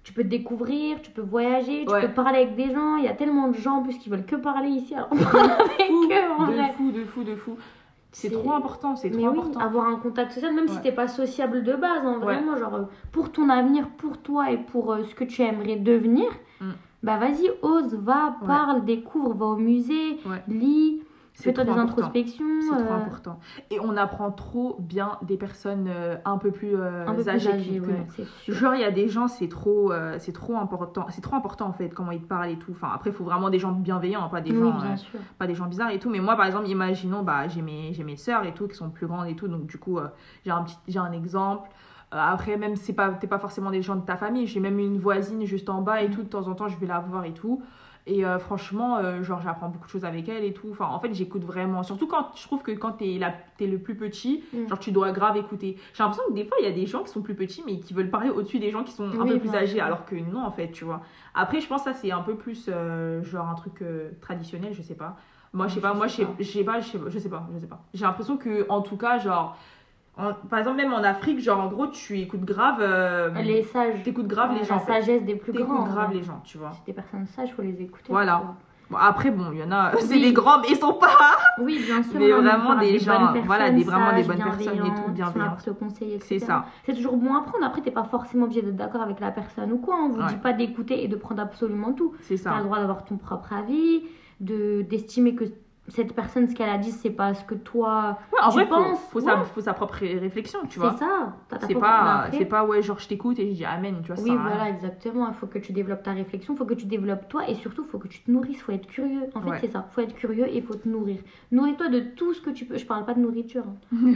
[0.05, 2.03] tu peux découvrir, tu peux voyager, tu Ouais.
[2.07, 2.97] peux parler avec des gens.
[2.97, 4.95] Il y a tellement de gens en plus qui veulent que parler ici.
[4.95, 6.73] Alors on parle avec fou, eux en de vrai.
[6.77, 7.57] fou, de fou, de fou.
[8.17, 9.61] C'est trop important, c'est trop oui, important.
[9.61, 12.25] avoir un contact social, même si t'es pas sociable de base, hein, Ouais.
[12.25, 15.77] vraiment, genre euh, pour ton avenir, pour toi et pour euh, ce que tu aimerais
[15.77, 16.29] devenir,
[16.61, 16.71] Mm.
[17.03, 18.47] bah vas-y, ose, va, Ouais.
[18.47, 21.03] parle, découvre, va au musée, lis,
[21.43, 21.91] fais-toi des important.
[22.07, 22.45] introspections.
[22.63, 23.41] C'est trop euh, important.
[23.71, 27.29] Et on apprend trop bien des personnes euh, un peu plus euh, un peu plus
[27.29, 28.07] âgées que- âgées, ouais.
[28.49, 31.07] Genre, il y a des gens, c'est trop, c'est trop important.
[31.11, 32.73] C'est trop important en fait, comment ils te parlent et tout.
[32.73, 34.79] Enfin, après, il faut vraiment des gens bienveillants, pas des oui, gens,
[35.39, 36.11] pas des gens bizarres et tout.
[36.11, 38.91] Mais moi, par exemple, imaginons, bah, j'ai mes, j'ai mes sœurs et tout qui sont
[38.91, 39.49] plus grandes et tout.
[39.49, 39.99] Donc, du coup,
[40.45, 41.69] j'ai un petit, j'ai un exemple.
[42.17, 44.47] Après, même c'est pas, t'es pas forcément des gens de ta famille.
[44.47, 46.23] J'ai même une voisine juste en bas et tout.
[46.23, 47.61] De temps en temps, je vais la voir et tout.
[48.07, 50.69] Et euh, franchement, euh, genre, j'apprends beaucoup de choses avec elle et tout.
[50.71, 51.83] Enfin, en fait, j'écoute vraiment.
[51.83, 54.69] Surtout quand je trouve que quand t'es, la, t'es le plus petit, Mm.
[54.69, 55.79] genre, tu dois grave écouter.
[55.95, 57.81] J'ai l'impression que des fois, il y a des gens qui sont plus petits, mais
[57.81, 59.81] qui veulent parler au-dessus des gens qui sont un Oui, peu plus âgés.
[59.81, 61.01] Alors que non, en fait, tu vois.
[61.35, 63.83] Après, je pense que ça, c'est un peu plus, euh, genre, un truc
[64.21, 65.17] traditionnel, je sais pas.
[65.55, 66.25] Moi, je sais pas, moi, je sais
[66.65, 66.89] pas, je
[67.19, 67.81] sais pas, je sais pas.
[67.95, 69.57] J'ai l'impression que, en tout cas, genre,
[70.17, 74.03] en- par exemple, même en Afrique, genre, en gros, tu écoutes grave, euh, Les sages.
[74.05, 74.77] t'écoutes grave Ouais, les gens.
[74.77, 75.85] La sagesse des plus T'écoutes grands.
[75.85, 76.17] grave ouais.
[76.17, 76.71] les gens, tu vois.
[76.75, 78.07] C'est des personnes sages, faut les écouter.
[78.11, 78.43] Voilà.
[78.91, 81.09] Bon, après, bon, il y en a, c'est des grands, mais ils sont pas.
[81.59, 82.19] Oui, bien sûr.
[82.19, 86.19] Mais vraiment des bonnes gens, voilà, des- vraiment des bonnes personnes et tout, te conseiller,
[86.21, 86.67] C'est ça.
[86.85, 87.65] C'est toujours bon à prendre.
[87.65, 89.97] Après, t'es pas forcément obligé d'être d'accord avec la personne ou quoi.
[89.97, 90.29] On vous Ouais.
[90.29, 92.13] dit pas d'écouter et de prendre absolument tout.
[92.23, 92.57] C'est ça.
[92.59, 94.03] le droit d'avoir ton propre avis,
[94.41, 95.45] de d'estimer que
[95.89, 98.19] cette personne, ce qu'elle a dit, c'est pas ce que toi.
[98.33, 99.45] Ouais, en tu vrai, faut, penses, faut, sa, ouais.
[99.45, 100.93] faut sa propre ré- réflexion, tu C'est vois.
[100.97, 101.35] ça.
[101.49, 103.97] T'as ta C'est pas, mais c'est pas, ouais, genre, je t'écoute et je dis amen,
[104.01, 104.17] tu vois.
[104.17, 105.29] ça Oui, voilà, exactement.
[105.29, 107.85] Il faut que tu développes ta réflexion, il faut que tu développes toi et surtout,
[107.87, 109.25] il faut que tu te nourrisses, il faut être curieux.
[109.35, 109.59] En fait, Ouais.
[109.61, 109.87] c'est ça.
[109.91, 111.19] Il faut être curieux et il faut te nourrir.
[111.53, 112.79] Nourris-toi de tout ce que tu peux.
[112.79, 113.65] Je parle pas de nourriture.
[113.67, 113.77] hein.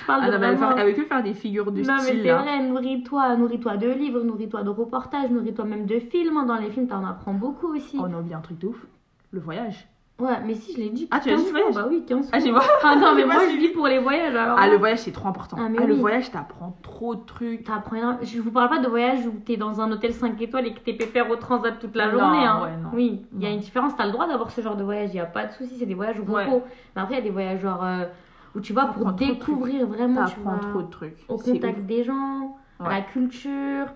[0.00, 1.70] Je parle Ah de non, mais elle, vraiment- fait- elle veut que faire des figures
[1.70, 2.38] de Non, mais style, c'est là.
[2.42, 3.36] vrai, nourris-toi.
[3.36, 6.36] Nourris-toi de livres, nourris-toi de reportages, nourris-toi même de films.
[6.36, 6.46] hein.
[6.46, 7.96] Dans les films, t'en apprends beaucoup aussi.
[8.00, 8.86] Oh, on a oublié un truc de ouf.
[9.30, 9.88] Le voyage.
[10.22, 11.08] Ouais, mais si, je l'ai dit.
[11.10, 12.30] Ah, tu l'as 15 dit, voyage Bah oui, 15 fois.
[12.32, 12.62] Ah, j'ai pas.
[12.84, 14.34] Ah non, mais moi, je vis pour les voyages.
[14.36, 15.56] Alors Ah, le voyage, c'est trop important.
[15.58, 17.64] Ah, Ah, le voyage, t'apprends trop de trucs.
[17.64, 20.68] T'apprends énorme- Je vous parle pas de voyage où t'es dans un hôtel 5 étoiles
[20.68, 22.46] et que t'es pépère au transat toute la Non, journée.
[22.46, 22.60] Hein.
[22.62, 22.88] ouais, non.
[22.94, 23.96] Oui, il y a une différence.
[23.96, 25.74] T'as le droit d'avoir ce genre de voyage, il a pas de souci.
[25.78, 26.44] C'est des voyages au Ouais.
[26.44, 26.62] repos.
[26.94, 28.04] Mais après, il y a des voyages genre euh,
[28.54, 30.24] où tu vas pour découvrir vraiment.
[30.26, 31.16] T'apprends trop de trucs.
[31.28, 31.84] au contact ouf.
[31.86, 32.88] des gens, Ouais.
[32.88, 33.86] la culture,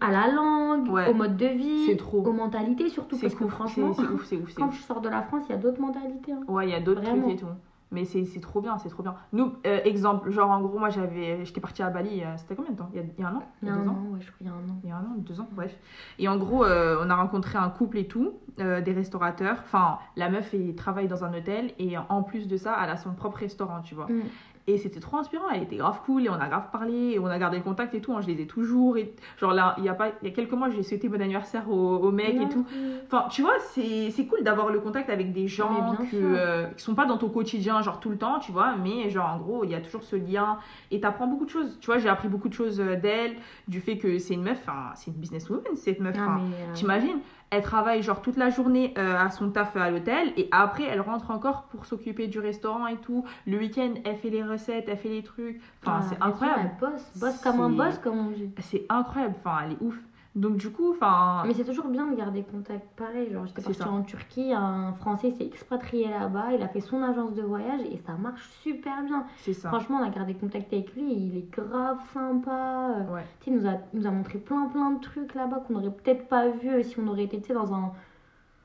[0.00, 1.08] à la langue, Ouais.
[1.08, 2.22] au mode de vie, trop.
[2.26, 3.16] aux mentalités surtout.
[3.18, 4.74] Parce que ouf, franchement, c'est ouf, c'est ouf, quand ouf.
[4.76, 6.32] tu sors de la France, il y a d'autres mentalités.
[6.32, 6.40] hein.
[6.48, 7.46] Ouais, il y a d'autres trucs et tout.
[7.90, 9.14] Mais c'est c'est trop bien, c'est trop bien.
[9.34, 12.72] Nous, euh, exemple, genre en gros, moi j'avais, j'étais partie à Bali, euh, c'était combien
[12.72, 12.88] de temps?
[12.94, 13.42] Il y, a, il y a un an?
[13.62, 14.80] Il y a deux un ans an, ouais, je crois qu'il y a un an.
[14.82, 15.76] Il y a un an, deux ans, bref.
[16.18, 19.58] Et en gros, euh, on a rencontré un couple et tout, des restaurateurs.
[19.64, 22.96] Enfin, la meuf, elle travaille dans un hôtel et en plus de ça, elle a
[22.96, 24.06] son propre restaurant, tu vois.
[24.06, 24.22] Mm.
[24.68, 27.26] Et c'était trop inspirant, elle était grave cool et on a grave parlé et on
[27.26, 28.14] a gardé le contact et tout.
[28.14, 28.96] hein, je les ai toujours.
[28.96, 29.12] Et...
[29.40, 30.10] Genre là, il y, a pas...
[30.22, 32.64] il y a quelques mois, j'ai souhaité bon anniversaire au, au mec et tout.
[33.06, 36.94] Enfin, tu vois, c'est cool d'avoir le contact avec des gens que, euh, qui sont
[36.94, 39.70] pas dans ton quotidien, genre tout le temps, tu vois, mais genre en gros, il
[39.70, 40.58] y a toujours ce lien
[40.92, 41.78] et t'apprends beaucoup de choses.
[41.80, 43.34] Tu vois, j'ai appris beaucoup de choses euh, d'elle,
[43.66, 46.14] du fait que c'est une meuf, c'est une businesswoman, cette meuf.
[46.18, 47.18] Ah, euh, T'imagines?
[47.52, 51.02] Elle travaille genre toute la journée euh, à son taf à l'hôtel et après elle
[51.02, 53.26] rentre encore pour s'occuper du restaurant et tout.
[53.46, 55.60] Le week-end, elle fait les recettes, elle fait les trucs.
[55.82, 56.70] Enfin, ah, c'est incroyable.
[56.72, 58.50] Elle bosse, bosse comme un boss, comme on dit.
[58.60, 59.34] C'est incroyable.
[59.44, 59.98] Enfin, elle est ouf.
[60.34, 61.42] Donc, du coup, enfin.
[61.46, 63.30] Mais c'est toujours bien de garder contact pareil.
[63.30, 63.90] Genre, j'étais partie ça.
[63.90, 67.98] en Turquie, un Français s'est expatrié là-bas, il a fait son agence de voyage et
[67.98, 69.24] ça marche super bien.
[69.36, 69.68] C'est ça.
[69.68, 72.94] Franchement, on a gardé contact avec lui, il est grave sympa.
[72.96, 73.24] Euh, Ouais.
[73.40, 75.74] Tu sais, il nous a, il nous a montré plein plein de trucs là-bas qu'on
[75.74, 77.92] n'aurait peut-être pas vu euh, si on aurait été tu sais, dans un,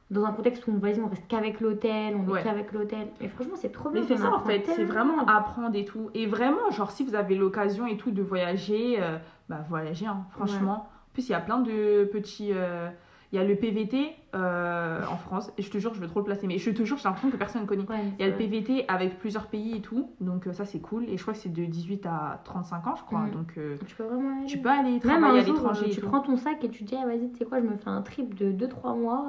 [0.10, 2.40] dans un contexte où vas-y, on reste qu'avec l'hôtel, on Ouais.
[2.40, 3.10] est qu'avec l'hôtel.
[3.20, 4.00] Et franchement, c'est trop bien.
[4.02, 6.12] Mais c'est ça en fait, c'est vraiment apprendre et tout.
[6.14, 9.18] Et vraiment, genre si vous avez l'occasion et tout de voyager, euh,
[9.50, 10.88] bah voyagez, hein, franchement.
[10.94, 12.52] En plus, il y a plein de petits.
[12.54, 12.90] euh,
[13.34, 16.20] Il y a le PVT euh, en France, et je te jure, je veux trop
[16.20, 17.84] le placer, mais je te jure, j'ai l'impression que personne ne connaît.
[17.90, 18.38] Ouais, Il y a le.
[18.38, 21.04] PVT avec plusieurs pays et tout, donc euh, ça c'est cool.
[21.10, 23.20] Et je crois que c'est de 18 à 35 ans, je crois.
[23.22, 23.32] Mhm.
[23.32, 24.46] Donc euh, Tu peux vraiment aller.
[24.48, 27.06] tu peux aller travailler à l'étranger tu prends ton sac et tu te dis, ah,
[27.06, 29.26] vas-y, tu sais quoi, je me fais un trip de 2-3 mois.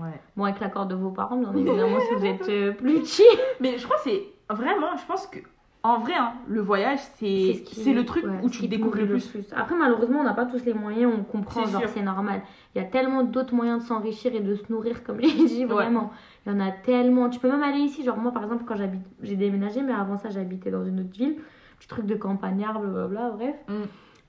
[0.00, 0.20] Ouais.
[0.36, 3.22] Bon, avec l'accord de vos parents, bien évidemment, si vous êtes plus petit.
[3.60, 5.38] Mais je crois que c'est vraiment, je pense que
[5.86, 9.06] en vrai, hein, le voyage c'est ce le truc ouais, où tu te découvres le
[9.06, 9.30] plus.
[9.54, 11.90] Après, malheureusement, on n'a pas tous les moyens, on comprend, C'est genre sûr.
[11.90, 12.42] c'est normal.
[12.74, 15.64] Il y a tellement d'autres moyens de s'enrichir et de se nourrir, comme j'ai dit,
[15.64, 16.10] vraiment.
[16.46, 17.28] Il y en a tellement.
[17.30, 20.18] Tu peux même aller ici, genre moi par exemple, quand j'habite, j'ai déménagé, mais avant
[20.18, 21.36] ça, j'habitais dans une autre ville,
[21.78, 23.56] petit truc de campagnard, blablabla, bref.
[23.68, 23.72] Mm.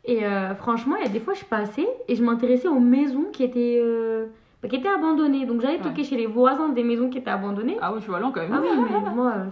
[0.06, 3.26] Et euh, franchement, il y a des fois, je passais et je m'intéressais aux maisons
[3.34, 4.28] qui étaient, euh,
[4.64, 5.46] bah, qui étaient abandonnées.
[5.46, 5.82] Donc j'allais Ouais.
[5.84, 7.78] toquer chez les voisins des maisons qui étaient abandonnées.
[7.82, 8.54] Ah oui, tu vois long quand même.
[8.54, 9.46] Ah oui, mais moi, euh,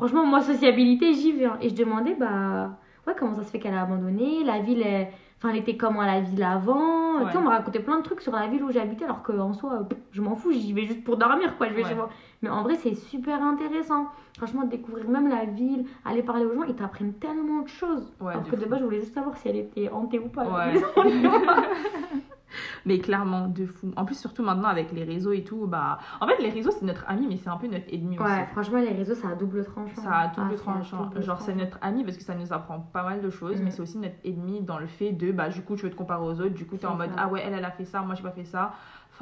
[0.00, 1.44] franchement, moi, sociabilité, j'y vais.
[1.44, 1.58] hein.
[1.60, 2.70] Et je demandais, bah,
[3.06, 4.42] ouais, comment ça se fait qu'elle a abandonné?
[4.44, 5.08] La ville, elle...
[5.38, 7.24] Enfin, elle était comment la ville avant?
[7.24, 9.54] Tu sais, on me racontait plein de trucs sur la ville où j'habitais, alors qu'en
[9.54, 11.68] soi, je m'en fous, j'y vais juste pour dormir, quoi.
[11.68, 11.88] Je vais Ouais.
[11.88, 12.10] chez moi.
[12.42, 14.06] Mais en vrai, c'est super intéressant.
[14.36, 18.12] Franchement, découvrir même la ville, aller parler aux gens, ils t'apprennent tellement de choses.
[18.20, 20.44] Ouais, alors que de base, je voulais juste savoir si elle était hantée ou pas.
[22.50, 22.56] Ouais.
[22.86, 23.92] Mais clairement, de fou.
[23.96, 25.98] En plus, surtout maintenant avec les réseaux et tout, bah.
[26.20, 28.50] En fait, les réseaux, c'est notre ami, mais c'est un peu notre ennemi ouais, aussi.
[28.52, 30.02] franchement, les réseaux, ça a double tranchant.
[30.02, 31.04] Ça a double Ah, c'est à tranchant.
[31.06, 33.64] double Genre, c'est notre ami parce que ça nous apprend pas mal de choses, Mm.
[33.64, 35.96] mais c'est aussi notre ennemi dans le fait de, bah, du coup, tu veux te
[35.96, 38.00] comparer aux autres, du coup, t'es en mode, ah ouais, elle, elle a fait ça,
[38.02, 38.72] moi, j'ai pas fait ça.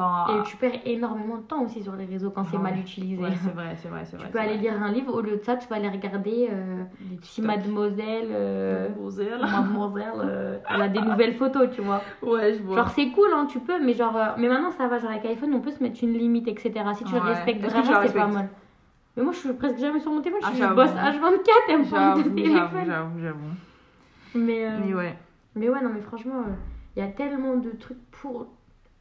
[0.00, 0.26] Enfin.
[0.32, 2.62] Et tu perds énormément de temps aussi sur les réseaux quand c'est Ouais.
[2.62, 3.20] mal utilisé.
[3.20, 4.30] Ouais, c'est vrai, c'est vrai, c'est Tu vrai.
[4.30, 4.62] peux c'est aller vrai.
[4.70, 6.84] lire un livre, au lieu de ça, tu vas aller regarder euh,
[7.22, 9.38] si mademoiselle, euh, Mademoiselle.
[9.40, 12.04] mademoiselle euh, elle a des nouvelles photos, tu vois.
[12.22, 12.76] Ouais, je vois.
[12.76, 15.24] Genre c'est cool, hein, tu peux, mais genre, euh, mais maintenant ça va, genre avec
[15.24, 16.72] iPhone, on peut se mettre une limite, etc.
[16.94, 17.20] Si tu Ouais.
[17.20, 18.48] respectes tu vraiment, c'est pas mal.
[19.16, 21.82] Mais moi, je suis presque jamais sur mon téléphone, Ah, je bosse H24, elle me
[21.84, 22.84] de j'avoue, téléphone.
[22.86, 23.38] j'avoue, j'avoue.
[24.36, 25.18] Mais, Mais ouais.
[25.56, 26.44] mais ouais, non, mais franchement,
[26.94, 28.46] il y a tellement de trucs pour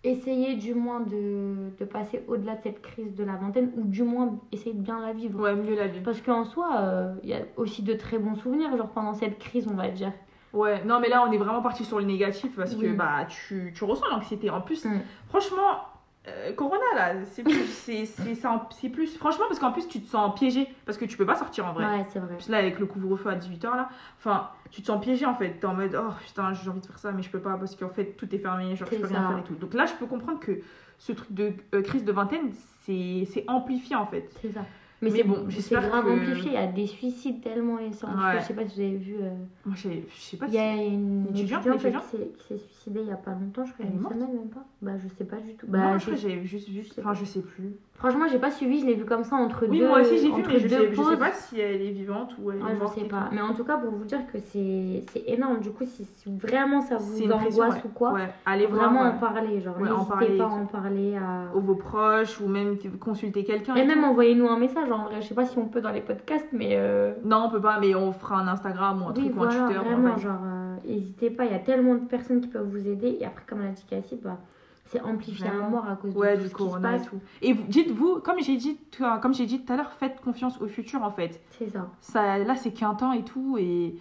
[0.03, 4.03] essayer du moins de, de passer au-delà de cette crise de la vingtaine, ou du
[4.03, 5.39] moins essayer de bien la vivre.
[5.39, 5.99] Ouais, mieux la vie.
[6.01, 9.37] Parce qu'en soi, euh, il y a aussi de très bons souvenirs, genre pendant cette
[9.39, 10.13] crise, on va dire.
[10.53, 13.73] Ouais, non, mais là, on est vraiment parti sur le négatif parce que bah, tu,
[13.75, 14.49] tu ressens l'anxiété.
[14.49, 14.99] En plus, Mm.
[15.27, 15.81] franchement,
[16.27, 18.35] euh, Corona, là, c'est plus, c'est, c'est,
[18.71, 19.15] c'est plus.
[19.17, 21.73] Franchement, parce qu'en plus, tu te sens piégé parce que tu peux pas sortir en
[21.73, 21.85] vrai.
[21.85, 22.35] Ouais, c'est vrai.
[22.35, 25.51] Plus, là, avec le couvre-feu à 18h, là, enfin, tu te sens piégé en fait.
[25.59, 27.75] T'es en mode, oh putain, j'ai envie de faire ça, mais je peux pas parce
[27.75, 29.55] qu'en fait, tout est fermé, genre, je peux rien faire et tout.
[29.55, 30.59] Donc là, je peux comprendre que
[30.97, 34.29] ce truc de euh, crise de vingtaine, c'est, c'est amplifié en fait.
[34.41, 34.61] C'est ça.
[34.99, 36.47] Mais, Mais c'est bon, j'espère grave que- amplifié.
[36.47, 38.07] Il y a des suicides tellement amplifié.
[38.07, 38.39] Ouais.
[38.41, 39.15] Je sais pas si vous avez vu.
[39.21, 39.29] euh,
[39.65, 40.55] Moi, je sais- je sais pas Il si.
[40.55, 42.03] y a une étudiante, étudiante, étudiante
[42.37, 44.33] qui s'est- suicidée il y a pas longtemps, je crois, il Elle une morte semaine
[44.33, 44.63] même pas.
[44.81, 45.67] Bah, je sais pas du tout.
[45.67, 46.81] Bah, je crois que j'ai- juste vu.
[46.83, 47.73] je sais Enfin, je sais plus.
[47.93, 49.87] Franchement, j'ai pas suivi, je l'ai vu comme ça entre Oui, deux.
[49.87, 51.89] moi aussi j'ai vu, entre mais je deux sais, je sais pas si elle est
[51.91, 53.27] vivante ou elle est je morte sais et pas.
[53.31, 55.59] Mais en tout cas, pour vous dire que c'est énorme.
[55.61, 59.59] Du coup, si, vraiment ça vous une angoisse ou quoi, allez vraiment en parler.
[59.61, 61.15] Genre, n'hésitez pas à en parler.
[61.17, 61.41] À...
[61.55, 63.75] euh, vos proches ou même consulter quelqu'un.
[63.75, 65.21] Et même envoyez-nous un message en vrai.
[65.21, 66.71] Je sais pas si on peut dans les podcasts, mais.
[66.73, 69.43] euh, Non, on peut pas, mais on fera un Instagram ou un Oui, truc ou
[69.43, 69.79] un Twitter.
[69.79, 73.17] vraiment, genre, euh, n'hésitez pas, il y a tellement de personnes qui peuvent vous aider.
[73.19, 74.37] Et après, comme l'a dit Cassie, bah,
[74.85, 75.69] c'est amplifié à Vraiment.
[75.69, 77.07] mort à cause de Ouais, tout du ce qui se corona et passe.
[77.07, 77.19] tout.
[77.41, 80.61] Et vous- dites-vous, comme j'ai dit, tout- comme j'ai dit tout à l'heure, faites confiance
[80.61, 81.41] au futur en fait.
[81.51, 81.87] C'est ça.
[81.99, 83.95] Ça, là, c'est qu'un temps et tout, et,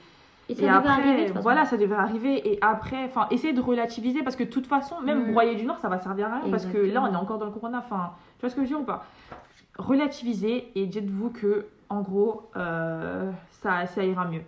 [0.49, 2.53] Et ça et après, arriver, voilà, ça devait arriver.
[2.53, 5.33] Et après, enfin, essayez de relativiser parce que de toute façon, même Mm.
[5.33, 7.47] broyer du Nord, ça va servir à rien parce que là, on est encore dans
[7.47, 7.79] le corona.
[7.85, 9.05] Enfin, tu vois ce que je veux dire ou pas?
[9.79, 14.43] Relativisez et dites-vous que, en gros, euh, ça, ça ira mieux.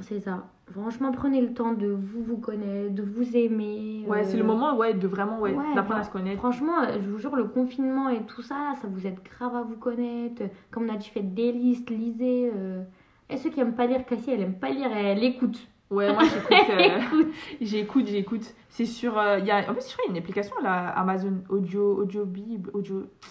[0.00, 0.44] C'est ça.
[0.72, 4.04] Franchement, prenez le temps de vous vous connaître, de vous aimer.
[4.06, 6.38] Ouais, euh, c'est le moment, ouais, de vraiment, ouais, ouais, d'apprendre à se connaître.
[6.38, 9.62] Franchement, euh, je vous jure, le confinement et tout ça, ça vous aide grave à
[9.62, 10.42] vous connaître.
[10.70, 12.50] Comme on a dit, faites des listes, lisez.
[12.54, 12.82] euh.
[13.30, 15.66] Et ceux qui aiment pas lire, Cassie, elle aime pas lire, elle écoute.
[15.90, 16.70] Ouais, moi, j'écoute.
[16.70, 17.34] euh, écoute.
[17.60, 18.54] J'écoute, j'écoute.
[18.68, 19.16] C'est sur.
[19.18, 19.58] euh, il y a...
[19.70, 22.22] En plus, je crois qu'il y a une application là, Amazon Audio, Audio,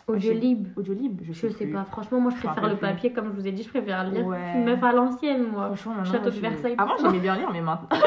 [0.07, 0.67] Audiolib.
[0.77, 1.73] Audiolib, je sais, Je sais plus.
[1.73, 4.25] pas, franchement, moi je préfère le papier, comme je vous ai dit, je préfère lire.
[4.25, 4.53] Ouais.
[4.55, 5.75] Une meuf à l'ancienne, moi.
[5.75, 7.03] Franchement, Château de Versailles, Avant, ça.
[7.07, 7.97] j'aimais bien lire, mais maintenant, ça.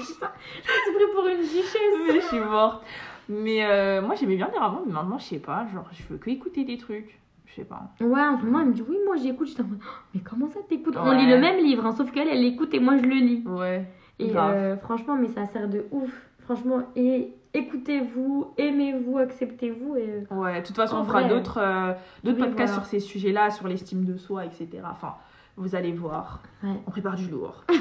[0.00, 2.14] Je suis pris pour une duchesse.
[2.14, 2.84] je suis morte.
[3.28, 5.66] Mais euh, moi, j'aimais bien lire avant, mais maintenant, je sais pas.
[5.72, 7.18] Genre, je veux que écouter des trucs.
[7.48, 7.90] Je sais pas.
[8.00, 9.48] Ouais, en ce moment, elle me dit oui, moi j'écoute.
[9.48, 10.96] J'étais en mode, Oh, mais comment ça t'écoutes?
[10.96, 13.44] On lit le même livre, hein, sauf qu'elle, elle écoute et moi je le lis.
[13.46, 13.86] Ouais.
[14.18, 16.10] Et euh, franchement, mais ça sert de ouf.
[16.40, 19.96] franchement, et écoutez-vous, aimez-vous, acceptez-vous.
[19.96, 20.26] Et...
[20.30, 21.92] Ouais, de toute façon, on fera d'autres euh,
[22.24, 22.84] d'autres oui, podcasts voilà.
[22.84, 24.68] sur ces sujets-là, sur l'estime de soi, etc.
[24.90, 25.14] Enfin,
[25.58, 26.40] vous allez voir.
[26.62, 26.70] Ouais.
[26.86, 27.64] On prépare du lourd.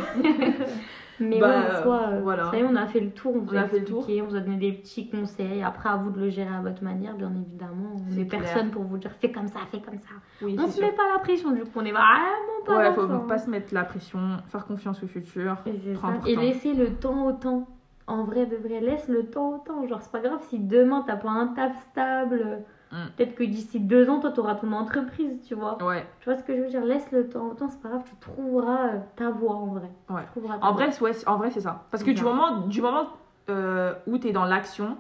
[1.20, 2.52] Mais Bah, ouais, en soi, euh, voilà.
[2.52, 3.34] ça y est, on a fait le tour.
[3.36, 5.64] On, vous On a le expliqué, on vous a donné des petits conseils.
[5.64, 7.96] Après, à vous de le gérer à votre manière, bien évidemment.
[8.10, 10.10] On n'est personne pour vous dire fais comme ça, fais comme ça.
[10.44, 10.86] Oui, on c'est se sûr.
[10.86, 13.24] met pas la pression, du coup, on est vraiment pas Ouais, faut ça.
[13.28, 14.20] pas se mettre la pression,
[14.50, 15.56] faire confiance au futur.
[15.66, 16.32] Et.
[16.32, 17.68] Et laisser le temps au temps.
[18.06, 19.88] En vrai, de vrai, laisse le temps au temps.
[19.88, 22.60] Genre, c'est pas grave si demain t'as pas un taf stable.
[22.92, 22.96] Mm.
[23.18, 25.78] Peut-être que d'ici deux ans, toi, t'auras ton entreprise, tu vois.
[25.84, 26.06] Ouais.
[26.22, 26.84] Tu vois ce que je veux dire?
[26.86, 29.90] Laisse le temps au temps, c'est pas grave, tu trouveras euh, ta voie en vrai.
[30.10, 30.22] Ouais.
[30.34, 31.84] Tu trouveras ta En vrai, ouais, en vrai, c'est ça.
[31.92, 33.08] Parce que du moment, du moment
[33.50, 34.98] euh, où tu es dans l'action,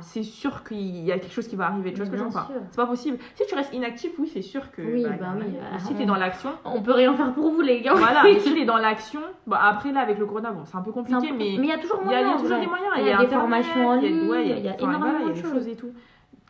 [0.00, 1.92] c'est sûr qu'il y a quelque chose qui va arriver.
[1.92, 2.50] Tu vois ce que je veux dire.
[2.70, 3.18] C'est pas possible.
[3.36, 4.82] Si tu restes inactif, oui, c'est sûr que.
[4.82, 7.14] Oui, bah, bah oui, mais euh, si on- tu es dans l'action, On peut rien
[7.14, 7.94] faire pour vous, les gars.
[7.94, 8.22] voilà.
[8.24, 10.80] Mais si tu es dans l'action, bon, après là, avec le corona, bon, c'est un
[10.82, 11.54] peu un compliqué, peu- mais.
[11.54, 12.32] il y a toujours Il y a, il y moyen.
[12.32, 12.92] a en toujours des moyens.
[12.98, 14.78] Il y a des formations en il y a- ligne, ouais, il y a enfin,
[14.80, 15.90] énormément voilà, de choses et tout.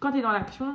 [0.03, 0.67] Quand tu es dans l'action,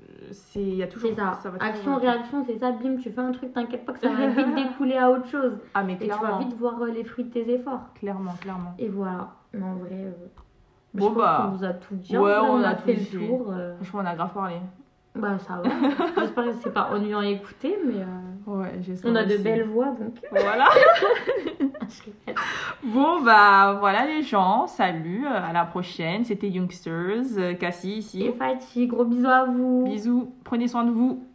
[0.00, 0.02] euh,
[0.32, 1.38] c'est il y a toujours C'est ça.
[1.50, 2.72] va Action, réaction, c'est ça.
[2.72, 5.52] Bim, tu fais un truc, t'inquiète pas que ça va vite découler à autre chose.
[5.74, 7.92] Ah mais Et tu vas vite voir euh, les fruits de tes efforts.
[7.94, 8.74] clairement, clairement.
[8.78, 9.28] Et voilà.
[9.52, 10.10] Mais en vrai, euh,
[10.94, 12.18] Bon, je pense bah, qu'on vous a tout dit.
[12.18, 13.08] ouais, on on, a a tout fait dit.
[13.12, 13.46] le tour.
[13.52, 14.56] euh, Franchement, on a grave parlé.
[15.14, 15.70] Bah ça va.
[16.18, 18.72] J'espère que c'est pas ennuyant à écouter, mais euh, Ouais,
[19.04, 20.14] on a de belles voix donc.
[20.30, 20.68] Voilà.
[22.82, 26.24] Bon, bah voilà les gens, salut, euh, à la prochaine.
[26.24, 28.24] C'était Youngsters, euh, Cassie ici.
[28.24, 29.84] Et Fatih, gros bisous à vous.
[29.84, 31.22] Bisous, prenez soin de vous.